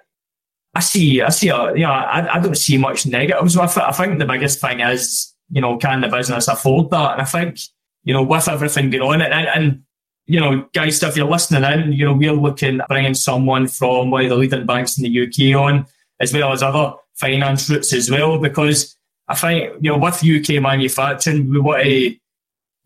I, 0.76 0.80
I 0.80 0.82
see, 0.82 1.22
I 1.22 1.30
see, 1.30 1.50
a, 1.50 1.74
you 1.74 1.84
know, 1.84 1.92
I, 1.92 2.36
I 2.36 2.40
don't 2.40 2.58
see 2.58 2.78
much 2.78 3.06
negatives 3.06 3.58
with 3.58 3.78
it. 3.78 3.84
I 3.84 3.92
think 3.92 4.20
the 4.20 4.26
biggest 4.26 4.60
thing 4.60 4.82
is, 4.82 5.34
you 5.50 5.62
know, 5.62 5.78
can 5.78 6.02
the 6.02 6.10
business 6.10 6.48
afford 6.48 6.90
that? 6.92 7.14
And 7.14 7.22
I 7.22 7.26
think, 7.26 7.60
you 8.04 8.14
know, 8.14 8.24
with 8.24 8.48
everything 8.48 8.90
going 8.90 9.04
on, 9.04 9.22
and, 9.22 9.48
and 9.48 9.84
you 10.28 10.40
know, 10.40 10.68
guys, 10.74 11.02
if 11.04 11.16
you're 11.16 11.30
listening 11.30 11.64
in, 11.64 11.94
you 11.94 12.06
know, 12.06 12.14
we're 12.14 12.34
looking 12.34 12.82
at 12.82 12.88
bringing 12.88 13.14
someone 13.14 13.68
from 13.68 14.10
one 14.10 14.24
of 14.24 14.30
the 14.30 14.36
leading 14.36 14.66
banks 14.66 14.98
in 14.98 15.04
the 15.04 15.24
UK 15.24 15.60
on, 15.60 15.86
as 16.20 16.34
well 16.34 16.52
as 16.52 16.64
other 16.64 16.94
finance 17.16 17.70
routes 17.70 17.94
as 17.94 18.10
well, 18.10 18.40
because 18.40 18.98
I 19.28 19.36
think, 19.36 19.74
you 19.82 19.92
know, 19.92 19.98
with 19.98 20.24
UK 20.24 20.62
manufacturing, 20.62 21.50
we 21.50 21.60
want 21.60 21.84
to, 21.84 21.90
you 21.90 22.20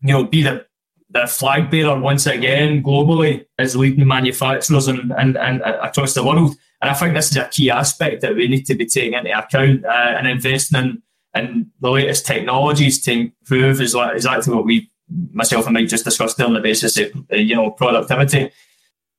know, 0.02 0.24
be 0.24 0.42
the, 0.42 0.66
the 1.10 1.26
flag 1.26 1.70
bearer 1.70 1.98
once 1.98 2.26
again 2.26 2.82
globally 2.82 3.46
as 3.58 3.74
leading 3.74 4.06
manufacturers 4.06 4.86
and, 4.88 5.12
and, 5.12 5.36
and 5.36 5.60
across 5.62 6.14
the 6.14 6.24
world. 6.24 6.56
And 6.80 6.90
I 6.90 6.94
think 6.94 7.14
this 7.14 7.30
is 7.30 7.36
a 7.36 7.48
key 7.48 7.70
aspect 7.70 8.22
that 8.22 8.34
we 8.34 8.48
need 8.48 8.64
to 8.66 8.74
be 8.74 8.86
taking 8.86 9.14
into 9.14 9.36
account 9.36 9.84
uh, 9.84 9.88
and 9.88 10.26
investing 10.26 10.78
in, 10.78 11.02
in 11.34 11.70
the 11.80 11.90
latest 11.90 12.26
technologies 12.26 13.02
to 13.02 13.12
improve 13.12 13.80
is 13.80 13.94
exactly 13.94 14.54
what 14.54 14.64
we, 14.64 14.90
myself 15.32 15.66
and 15.66 15.74
Mike, 15.74 15.88
just 15.88 16.04
discussed 16.04 16.40
on 16.40 16.54
the 16.54 16.60
basis 16.60 16.98
of 16.98 17.12
uh, 17.32 17.36
you 17.36 17.54
know 17.54 17.70
productivity. 17.70 18.50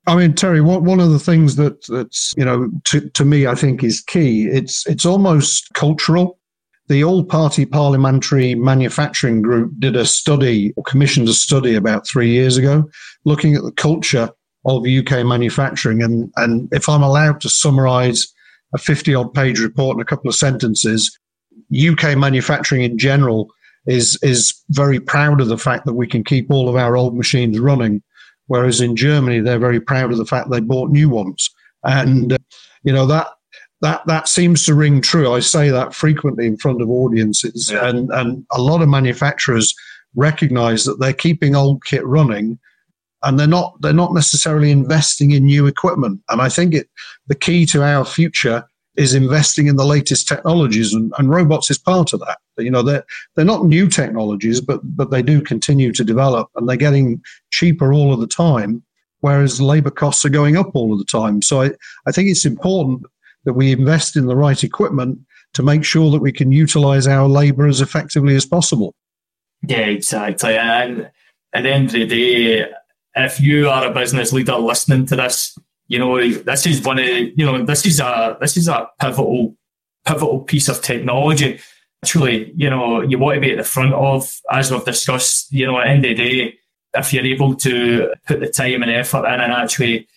I 0.08 0.16
mean, 0.16 0.34
Terry, 0.34 0.62
one 0.62 0.84
one 0.84 1.00
of 1.00 1.12
the 1.12 1.20
things 1.20 1.56
that 1.58 1.86
that's 1.88 2.34
you 2.36 2.46
know 2.46 2.72
to, 2.86 3.08
to 3.10 3.26
me 3.26 3.46
I 3.46 3.54
think 3.54 3.84
is 3.84 4.02
key. 4.02 4.48
It's 4.48 4.88
it's 4.88 5.06
almost 5.06 5.72
cultural. 5.74 6.40
The 6.88 7.04
All 7.04 7.24
Party 7.24 7.66
Parliamentary 7.66 8.56
Manufacturing 8.56 9.42
Group 9.42 9.72
did 9.80 9.96
a 9.96 10.06
study 10.06 10.74
or 10.76 10.84
commissioned 10.84 11.30
a 11.30 11.34
study 11.34 11.76
about 11.76 12.08
three 12.08 12.30
years 12.30 12.58
ago, 12.58 12.90
looking 13.24 13.56
at 13.56 13.64
the 13.64 13.72
culture 13.72 14.30
of 14.66 14.86
UK 14.86 15.26
manufacturing. 15.26 16.04
And, 16.04 16.32
and 16.38 16.70
if 16.72 16.88
I'm 16.88 17.04
allowed 17.04 17.42
to 17.42 17.50
summarize 17.50 18.32
a 18.74 18.78
50 18.78 19.16
odd 19.16 19.34
page 19.34 19.60
report 19.60 19.96
in 19.96 20.02
a 20.02 20.06
couple 20.06 20.30
of 20.30 20.36
sentences, 20.36 21.18
UK 21.76 22.18
manufacturing 22.18 22.84
in 22.84 22.98
general 22.98 23.50
is, 23.88 24.20
is 24.22 24.54
very 24.70 25.00
proud 25.00 25.42
of 25.42 25.48
the 25.48 25.58
fact 25.58 25.86
that 25.86 25.94
we 25.94 26.08
can 26.08 26.24
keep 26.24 26.52
all 26.52 26.70
of 26.70 26.76
our 26.76 26.96
old 26.96 27.16
machines 27.16 27.60
running. 27.60 28.04
Whereas 28.48 28.82
in 28.82 28.96
Germany, 28.96 29.40
they're 29.40 29.60
very 29.60 29.80
proud 29.80 30.12
of 30.12 30.18
the 30.18 30.26
fact 30.26 30.52
they 30.52 30.60
bought 30.60 30.92
new 30.92 31.10
ones. 31.10 31.50
And, 31.84 32.34
uh, 32.34 32.38
you 32.84 32.94
know, 32.94 33.08
that, 33.08 33.28
that, 33.82 34.06
that 34.06 34.28
seems 34.28 34.66
to 34.66 34.76
ring 34.76 35.02
true. 35.02 35.34
I 35.34 35.40
say 35.40 35.70
that 35.70 35.96
frequently 35.96 36.46
in 36.46 36.58
front 36.58 36.82
of 36.82 36.90
audiences 36.90 37.72
yeah. 37.72 37.88
and, 37.88 38.12
and 38.12 38.46
a 38.52 38.62
lot 38.62 38.82
of 38.82 38.90
manufacturers 38.90 39.74
recognize 40.16 40.84
that 40.84 41.00
they're 41.00 41.14
keeping 41.14 41.56
old 41.56 41.84
kit 41.86 42.06
running 42.06 42.60
and 43.24 43.40
they're 43.40 43.48
not 43.48 43.80
they're 43.82 43.94
not 43.94 44.14
necessarily 44.14 44.72
investing 44.72 45.32
in 45.32 45.46
new 45.46 45.68
equipment. 45.68 46.22
And 46.30 46.42
I 46.42 46.50
think 46.50 46.74
it 46.74 46.90
the 47.28 47.36
key 47.36 47.66
to 47.68 47.84
our 47.84 48.06
future 48.06 48.66
is 48.98 49.14
investing 49.14 49.68
in 49.68 49.78
the 49.78 49.86
latest 49.86 50.28
technologies, 50.28 50.94
and, 50.94 51.14
and 51.18 51.30
robots 51.30 51.72
is 51.72 51.78
part 51.78 52.14
of 52.14 52.20
that. 52.20 52.38
You 52.58 52.72
know, 52.72 52.82
they're 52.82 53.06
they're 53.36 53.46
not 53.46 53.66
new 53.66 53.88
technologies, 53.88 54.60
but 54.62 54.82
but 54.84 55.12
they 55.12 55.22
do 55.22 55.42
continue 55.42 55.92
to 55.94 56.04
develop, 56.04 56.50
and 56.56 56.68
they're 56.68 56.76
getting 56.76 57.22
cheaper 57.52 57.94
all 57.94 58.14
of 58.14 58.20
the 58.20 58.28
time, 58.28 58.84
whereas 59.22 59.62
labour 59.62 59.92
costs 59.92 60.26
are 60.26 60.30
going 60.30 60.58
up 60.58 60.76
all 60.76 60.92
of 60.92 61.00
the 61.00 61.06
time. 61.06 61.42
So 61.42 61.62
I, 61.62 61.72
I 62.06 62.12
think 62.12 62.30
it's 62.30 62.46
important 62.46 63.04
that 63.46 63.54
we 63.54 63.72
invest 63.72 64.16
in 64.16 64.28
the 64.28 64.36
right 64.36 64.64
equipment 64.64 65.20
to 65.54 65.64
make 65.64 65.84
sure 65.84 66.12
that 66.12 66.22
we 66.22 66.32
can 66.32 66.52
utilise 66.52 67.08
our 67.08 67.28
labour 67.28 67.68
as 67.68 67.82
effectively 67.82 68.36
as 68.36 68.46
possible. 68.46 68.94
Yeah, 69.64 69.80
exactly. 69.80 70.58
And 70.58 71.10
at 71.54 71.64
the 71.64 71.70
end 71.70 71.88
of 71.88 71.94
the 71.94 72.06
day, 72.06 72.72
if 73.16 73.40
you 73.40 73.70
are 73.70 73.88
a 73.88 73.94
business 73.94 74.32
leader 74.32 74.56
listening 74.56 75.06
to 75.08 75.16
this, 75.16 75.58
you 75.88 76.00
know 76.00 76.32
this 76.32 76.66
is 76.66 76.82
one 76.84 77.00
of 77.00 77.06
you 77.06 77.46
know 77.46 77.66
this 77.66 77.86
is 77.86 78.00
a 78.00 78.38
this 78.40 78.58
is 78.58 78.68
a 78.68 78.90
pivotal 79.00 79.56
pivotal 80.06 80.40
piece 80.40 80.70
of 80.70 80.82
technology. 80.82 81.60
Actually, 82.04 82.52
you 82.56 82.70
know 82.70 83.02
you 83.02 83.20
want 83.20 83.36
to 83.36 83.42
be 83.42 83.52
at 83.52 83.58
the 83.58 83.64
front 83.64 83.94
of, 83.94 84.32
as 84.52 84.72
we've 84.72 84.86
discussed. 84.86 85.52
You 85.52 85.68
know, 85.68 85.80
at 85.80 85.84
the 85.84 85.90
end 85.90 86.06
of 86.06 86.18
the 86.18 86.24
day, 86.24 86.60
if 86.94 87.14
you're 87.14 87.26
able 87.26 87.56
to 87.56 88.14
put 88.26 88.40
the 88.40 88.48
time 88.48 88.84
and 88.84 88.92
effort 88.92 89.26
in 89.26 89.40
and 89.40 89.52
actually 89.52 90.08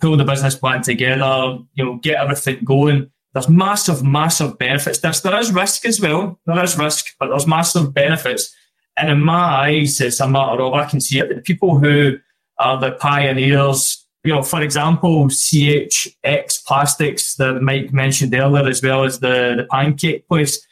pull 0.00 0.16
the 0.16 0.24
business 0.24 0.54
plan 0.54 0.82
together, 0.82 1.58
you 1.74 1.84
know, 1.84 1.96
get 1.96 2.22
everything 2.22 2.64
going. 2.64 3.10
There's 3.32 3.48
massive, 3.48 4.02
massive 4.02 4.58
benefits. 4.58 4.98
There's, 4.98 5.22
there 5.22 5.38
is 5.38 5.52
risk 5.52 5.84
as 5.86 6.00
well. 6.00 6.40
There 6.46 6.62
is 6.62 6.76
risk, 6.76 7.14
but 7.18 7.28
there's 7.28 7.46
massive 7.46 7.94
benefits. 7.94 8.54
And 8.96 9.10
in 9.10 9.22
my 9.22 9.68
eyes, 9.68 10.00
it's 10.00 10.20
a 10.20 10.28
matter 10.28 10.60
of 10.62 10.74
I 10.74 10.84
can 10.86 11.00
see 11.00 11.20
it. 11.20 11.28
The 11.28 11.40
people 11.40 11.78
who 11.78 12.18
are 12.60 12.78
the 12.78 12.92
pioneers. 12.92 14.06
You 14.22 14.34
know, 14.34 14.42
for 14.42 14.60
example, 14.60 15.26
CHX 15.26 16.64
Plastics 16.64 17.36
that 17.36 17.62
Mike 17.62 17.92
mentioned 17.92 18.34
earlier, 18.34 18.68
as 18.68 18.82
well 18.82 19.04
as 19.04 19.20
the, 19.20 19.54
the 19.56 19.66
pancake 19.70 20.28
place. 20.28 20.66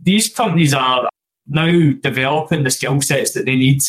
These 0.00 0.34
companies 0.34 0.74
are 0.74 1.08
now 1.46 1.92
developing 2.00 2.64
the 2.64 2.70
skill 2.70 3.00
sets 3.00 3.32
that 3.32 3.44
they 3.44 3.56
need 3.56 3.82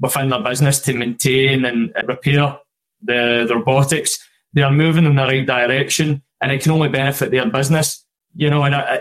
within 0.00 0.30
their 0.30 0.42
business 0.42 0.80
to 0.80 0.94
maintain 0.94 1.64
and 1.64 1.92
repair 2.06 2.58
the, 3.02 3.44
the 3.46 3.54
robotics. 3.54 4.18
They 4.52 4.62
are 4.62 4.72
moving 4.72 5.04
in 5.04 5.16
the 5.16 5.22
right 5.22 5.46
direction 5.46 6.22
and 6.40 6.52
it 6.52 6.62
can 6.62 6.72
only 6.72 6.88
benefit 6.88 7.30
their 7.30 7.46
business. 7.46 8.04
You 8.34 8.50
know, 8.50 8.64
and 8.64 8.74
I, 8.74 9.00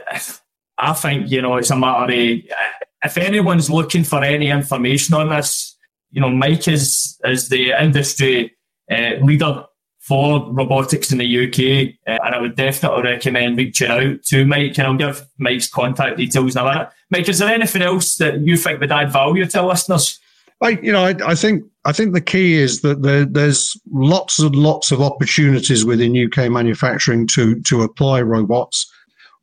I 0.77 0.93
think, 0.93 1.29
you 1.29 1.41
know, 1.41 1.57
it's 1.57 1.71
a 1.71 1.75
matter 1.75 2.03
of 2.03 2.09
if 3.05 3.17
anyone's 3.17 3.69
looking 3.69 4.03
for 4.03 4.23
any 4.23 4.49
information 4.49 5.15
on 5.15 5.29
this, 5.29 5.74
you 6.11 6.21
know, 6.21 6.29
Mike 6.29 6.67
is, 6.67 7.19
is 7.23 7.49
the 7.49 7.71
industry 7.71 8.55
uh, 8.91 9.15
leader 9.21 9.65
for 9.99 10.51
robotics 10.51 11.11
in 11.11 11.17
the 11.17 11.47
UK, 11.47 11.95
uh, 12.07 12.23
and 12.23 12.35
I 12.35 12.39
would 12.39 12.55
definitely 12.55 13.03
recommend 13.03 13.57
reaching 13.57 13.89
out 13.89 14.21
to 14.25 14.45
Mike. 14.45 14.77
And 14.77 14.87
I'll 14.87 14.95
give 14.95 15.25
Mike's 15.39 15.67
contact 15.67 16.17
details 16.17 16.55
in 16.55 16.61
a 16.61 16.65
minute. 16.65 16.89
Mike, 17.09 17.27
is 17.27 17.39
there 17.39 17.51
anything 17.51 17.81
else 17.81 18.17
that 18.17 18.39
you 18.41 18.55
think 18.55 18.79
would 18.79 18.91
add 18.91 19.11
value 19.11 19.45
to 19.47 19.65
listeners? 19.65 20.19
I, 20.61 20.69
you 20.81 20.91
know, 20.91 21.03
I, 21.03 21.15
I, 21.25 21.35
think 21.35 21.63
I 21.85 21.91
think 21.91 22.13
the 22.13 22.21
key 22.21 22.53
is 22.53 22.81
that 22.81 23.01
there, 23.01 23.25
there's 23.25 23.75
lots 23.91 24.39
and 24.39 24.55
lots 24.55 24.91
of 24.91 25.01
opportunities 25.01 25.83
within 25.83 26.15
UK 26.15 26.51
manufacturing 26.51 27.27
to 27.27 27.59
to 27.61 27.81
apply 27.81 28.21
robots. 28.21 28.89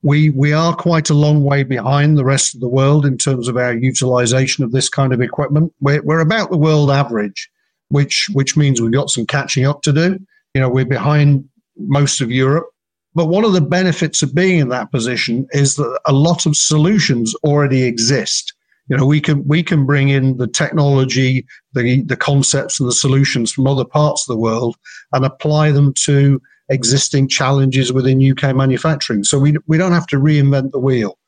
We 0.02 0.30
we 0.30 0.52
are 0.52 0.74
quite 0.74 1.10
a 1.10 1.14
long 1.14 1.44
way 1.44 1.62
behind 1.62 2.18
the 2.18 2.24
rest 2.24 2.54
of 2.54 2.60
the 2.60 2.68
world 2.68 3.06
in 3.06 3.18
terms 3.18 3.48
of 3.48 3.56
our 3.56 3.74
utilization 3.74 4.64
of 4.64 4.72
this 4.72 4.88
kind 4.88 5.12
of 5.12 5.20
equipment. 5.20 5.72
We're, 5.80 6.02
we're 6.02 6.20
about 6.20 6.50
the 6.50 6.58
world 6.58 6.90
average, 6.90 7.48
which 7.88 8.28
which 8.32 8.56
means 8.56 8.80
we've 8.80 8.92
got 8.92 9.10
some 9.10 9.26
catching 9.26 9.64
up 9.64 9.82
to 9.82 9.92
do. 9.92 10.18
You 10.54 10.60
know, 10.60 10.68
we're 10.68 10.84
behind 10.84 11.48
most 11.76 12.20
of 12.20 12.30
Europe. 12.30 12.66
But 13.14 13.26
one 13.26 13.44
of 13.44 13.52
the 13.52 13.60
benefits 13.60 14.22
of 14.22 14.34
being 14.34 14.58
in 14.58 14.70
that 14.70 14.90
position 14.90 15.46
is 15.52 15.76
that 15.76 16.00
a 16.06 16.12
lot 16.12 16.46
of 16.46 16.56
solutions 16.56 17.34
already 17.44 17.82
exist 17.84 18.54
you 18.88 18.96
know 18.96 19.06
we 19.06 19.20
can 19.20 19.46
we 19.46 19.62
can 19.62 19.86
bring 19.86 20.08
in 20.08 20.36
the 20.36 20.46
technology 20.46 21.46
the 21.72 22.02
the 22.02 22.16
concepts 22.16 22.80
and 22.80 22.88
the 22.88 22.94
solutions 22.94 23.52
from 23.52 23.66
other 23.66 23.84
parts 23.84 24.22
of 24.22 24.34
the 24.34 24.40
world 24.40 24.76
and 25.12 25.24
apply 25.24 25.70
them 25.70 25.94
to 25.94 26.40
existing 26.72 27.28
challenges 27.28 27.92
within 27.92 28.30
UK 28.30 28.54
manufacturing. 28.54 29.24
So 29.24 29.38
we 29.38 29.56
we 29.66 29.78
don't 29.78 29.92
have 29.92 30.06
to 30.08 30.16
reinvent 30.16 30.72
the 30.72 30.78
wheel. 30.78 31.18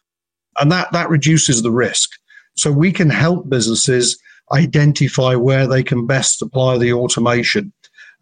And 0.58 0.70
that 0.72 0.90
that 0.92 1.10
reduces 1.10 1.62
the 1.62 1.70
risk. 1.70 2.10
So 2.56 2.70
we 2.70 2.92
can 2.92 3.10
help 3.10 3.48
businesses 3.48 4.18
identify 4.52 5.34
where 5.34 5.66
they 5.66 5.82
can 5.82 6.06
best 6.06 6.42
apply 6.42 6.78
the 6.78 6.92
automation. 6.92 7.72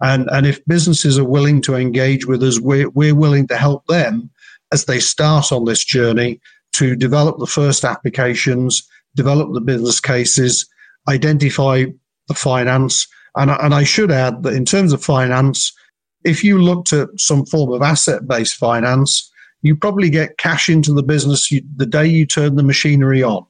And 0.01 0.29
and 0.31 0.47
if 0.47 0.65
businesses 0.67 1.19
are 1.19 1.25
willing 1.25 1.63
to 1.63 1.75
engage 1.75 2.27
with 2.27 2.43
us 2.43 2.61
we're, 2.61 2.91
we're 2.91 3.15
willing 3.15 3.47
to 3.49 3.57
help 3.57 3.87
them 3.87 4.31
as 4.73 4.87
they 4.87 4.99
start 4.99 5.53
on 5.53 5.65
this 5.65 5.85
journey 5.85 6.41
to 6.73 6.97
develop 6.97 7.39
the 7.39 7.47
first 7.47 7.85
applications 7.85 8.89
develop 9.15 9.53
the 9.53 9.61
business 9.61 10.01
cases, 10.01 10.67
identify 11.09 11.85
the 12.29 12.35
finance. 12.35 13.07
And, 13.37 13.51
and 13.51 13.75
I 13.75 13.85
should 13.85 14.11
add 14.11 14.43
that 14.43 14.55
in 14.55 14.65
terms 14.65 14.93
of 14.93 15.05
finance, 15.05 15.73
if 16.25 16.45
you 16.45 16.61
looked 16.61 16.93
at 16.93 17.09
some 17.17 17.45
form 17.47 17.73
of 17.73 17.83
asset 17.83 18.27
based 18.27 18.57
finance, 18.57 19.31
you 19.63 19.77
probably 19.77 20.11
get 20.11 20.39
cash 20.39 20.69
into 20.69 20.93
the 20.93 21.03
business 21.03 21.51
you, 21.51 21.63
the 21.77 21.87
day 21.87 22.07
you 22.07 22.27
turn 22.27 22.57
the 22.57 22.63
machinery 22.63 23.23
on. 23.23 23.47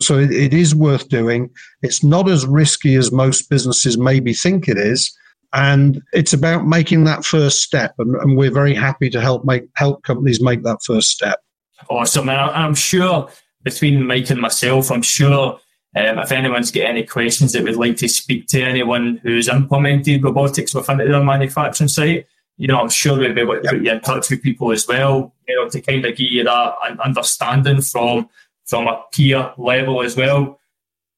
So 0.00 0.18
it, 0.18 0.30
it 0.30 0.54
is 0.54 0.74
worth 0.74 1.08
doing. 1.08 1.50
It's 1.82 2.04
not 2.04 2.28
as 2.28 2.46
risky 2.46 2.94
as 2.96 3.10
most 3.10 3.48
businesses 3.48 3.96
maybe 3.96 4.32
think 4.32 4.68
it 4.68 4.78
is. 4.78 5.16
And 5.52 6.02
it's 6.12 6.32
about 6.32 6.66
making 6.66 7.04
that 7.04 7.24
first 7.24 7.62
step. 7.62 7.94
And, 7.98 8.14
and 8.16 8.36
we're 8.36 8.52
very 8.52 8.74
happy 8.74 9.08
to 9.10 9.20
help 9.20 9.44
make 9.44 9.64
help 9.74 10.02
companies 10.02 10.40
make 10.40 10.62
that 10.64 10.82
first 10.84 11.10
step. 11.10 11.40
Awesome. 11.88 12.28
And 12.28 12.38
I'm 12.38 12.74
sure 12.74 13.28
between 13.62 14.06
Mike 14.06 14.30
and 14.30 14.40
myself, 14.40 14.90
I'm 14.90 15.02
sure 15.02 15.58
um, 15.96 16.18
if 16.18 16.30
anyone's 16.30 16.70
got 16.70 16.84
any 16.84 17.04
questions 17.04 17.52
that 17.52 17.62
would 17.62 17.76
like 17.76 17.96
to 17.96 18.08
speak 18.08 18.46
to 18.48 18.60
anyone 18.60 19.18
who's 19.22 19.48
implemented 19.48 20.22
robotics 20.22 20.74
within 20.74 20.98
their 20.98 21.24
manufacturing 21.24 21.88
site, 21.88 22.26
you 22.58 22.68
know, 22.68 22.78
I'm 22.78 22.90
sure 22.90 23.18
we'll 23.18 23.34
be 23.34 23.40
able 23.40 23.54
to 23.54 23.68
put 23.68 23.82
you 23.82 23.90
in 23.90 24.00
touch 24.00 24.30
with 24.30 24.42
people 24.42 24.72
as 24.72 24.86
well, 24.86 25.34
you 25.48 25.56
know, 25.56 25.68
to 25.70 25.80
kind 25.80 26.04
of 26.04 26.16
give 26.16 26.30
you 26.30 26.44
that 26.44 26.74
understanding 27.02 27.80
from 27.80 28.28
from 28.66 28.88
a 28.88 29.02
peer 29.12 29.52
level 29.56 30.02
as 30.02 30.16
well, 30.16 30.58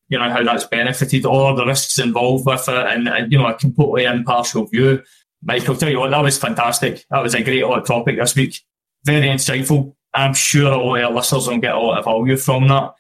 you 0.08 0.18
know, 0.18 0.30
how 0.30 0.44
that's 0.44 0.66
benefited 0.66 1.26
or 1.26 1.56
the 1.56 1.66
risks 1.66 1.98
involved 1.98 2.46
with 2.46 2.68
it 2.68 2.86
and, 2.86 3.08
and 3.08 3.32
you 3.32 3.38
know, 3.38 3.46
a 3.46 3.54
completely 3.54 4.04
impartial 4.04 4.66
view. 4.66 5.02
I'll 5.48 5.60
tell 5.60 5.88
you 5.88 6.00
what, 6.00 6.10
that 6.10 6.22
was 6.22 6.38
fantastic. 6.38 7.04
That 7.10 7.22
was 7.22 7.34
a 7.34 7.42
great 7.42 7.64
hot 7.64 7.86
topic 7.86 8.18
this 8.18 8.36
week. 8.36 8.60
Very 9.04 9.26
insightful. 9.28 9.94
I'm 10.12 10.34
sure 10.34 10.74
all 10.74 10.96
our 10.96 11.12
listeners 11.12 11.48
will 11.48 11.58
get 11.58 11.74
a 11.74 11.78
lot 11.78 11.98
of 11.98 12.04
value 12.04 12.36
from 12.36 12.68
that. 12.68 12.94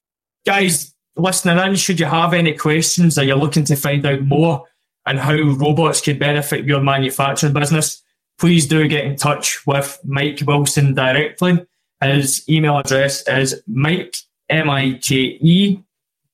Guys, 0.46 0.94
listening 1.18 1.58
in, 1.58 1.74
should 1.74 2.00
you 2.00 2.06
have 2.06 2.32
any 2.32 2.54
questions 2.54 3.18
or 3.18 3.24
you're 3.24 3.36
looking 3.36 3.64
to 3.64 3.76
find 3.76 4.06
out 4.06 4.22
more 4.22 4.64
and 5.06 5.18
how 5.18 5.34
robots 5.34 6.00
could 6.00 6.18
benefit 6.18 6.64
your 6.64 6.80
manufacturing 6.80 7.52
business, 7.52 8.02
please 8.38 8.66
do 8.66 8.86
get 8.88 9.04
in 9.04 9.16
touch 9.16 9.66
with 9.66 9.98
Mike 10.04 10.40
Wilson 10.46 10.94
directly. 10.94 11.66
His 12.00 12.48
email 12.48 12.78
address 12.78 13.26
is 13.26 13.62
mike, 13.66 14.16
M-I-K-E 14.48 15.80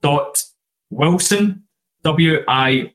dot 0.03 0.43
Wilson, 0.91 1.65
W-I-L-S-O-N 2.03 2.91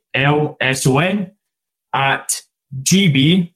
at 1.94 2.42
gb 2.84 3.54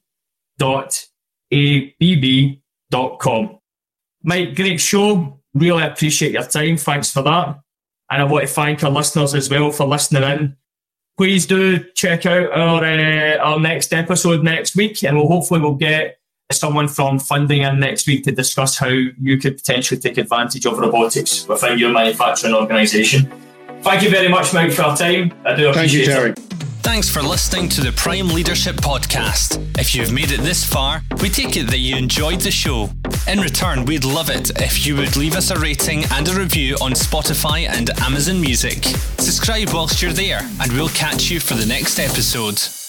dot 0.58 1.04
abb 1.52 2.60
dot 2.90 3.18
com. 3.20 3.58
Mike, 4.24 4.56
great 4.56 4.80
show. 4.80 5.40
Really 5.54 5.84
appreciate 5.84 6.32
your 6.32 6.42
time. 6.42 6.76
Thanks 6.76 7.12
for 7.12 7.22
that. 7.22 7.60
And 8.10 8.22
I 8.22 8.24
want 8.24 8.46
to 8.46 8.52
thank 8.52 8.84
our 8.84 8.90
listeners 8.90 9.34
as 9.34 9.48
well 9.50 9.70
for 9.70 9.86
listening 9.86 10.22
in. 10.22 10.56
Please 11.16 11.46
do 11.46 11.78
check 11.94 12.26
out 12.26 12.50
our 12.52 12.84
uh, 12.84 13.36
our 13.38 13.60
next 13.60 13.92
episode 13.92 14.42
next 14.42 14.74
week, 14.76 15.04
and 15.04 15.16
we'll 15.16 15.28
hopefully 15.28 15.60
we'll 15.60 15.74
get 15.74 16.18
someone 16.52 16.88
from 16.88 17.18
funding 17.18 17.62
in 17.62 17.80
next 17.80 18.06
week 18.06 18.24
to 18.24 18.32
discuss 18.32 18.78
how 18.78 18.88
you 18.88 19.38
could 19.38 19.56
potentially 19.56 20.00
take 20.00 20.18
advantage 20.18 20.66
of 20.66 20.78
robotics 20.78 21.46
within 21.48 21.78
your 21.78 21.90
manufacturing 21.90 22.54
organisation. 22.54 23.32
Thank 23.82 24.02
you 24.02 24.10
very 24.10 24.28
much, 24.28 24.52
Mike, 24.52 24.72
for 24.72 24.82
our 24.82 24.96
time. 24.96 25.32
I 25.44 25.54
do 25.54 25.68
appreciate 25.68 25.74
Thank 25.74 25.92
you, 25.92 26.04
Terry. 26.06 26.30
it. 26.30 26.53
Thanks 26.84 27.08
for 27.08 27.22
listening 27.22 27.70
to 27.70 27.80
the 27.80 27.92
Prime 27.92 28.28
Leadership 28.28 28.76
Podcast. 28.76 29.58
If 29.78 29.94
you've 29.94 30.12
made 30.12 30.30
it 30.30 30.40
this 30.40 30.62
far, 30.64 31.02
we 31.22 31.30
take 31.30 31.56
it 31.56 31.66
that 31.70 31.78
you 31.78 31.96
enjoyed 31.96 32.40
the 32.40 32.50
show. 32.50 32.90
In 33.26 33.40
return, 33.40 33.86
we'd 33.86 34.04
love 34.04 34.28
it 34.28 34.60
if 34.60 34.86
you 34.86 34.94
would 34.96 35.16
leave 35.16 35.34
us 35.34 35.50
a 35.50 35.58
rating 35.58 36.04
and 36.12 36.28
a 36.28 36.34
review 36.34 36.76
on 36.82 36.92
Spotify 36.92 37.66
and 37.66 37.88
Amazon 38.02 38.38
Music. 38.38 38.84
Subscribe 39.18 39.70
whilst 39.72 40.02
you're 40.02 40.12
there, 40.12 40.42
and 40.60 40.70
we'll 40.74 40.90
catch 40.90 41.30
you 41.30 41.40
for 41.40 41.54
the 41.54 41.66
next 41.66 41.98
episode. 41.98 42.83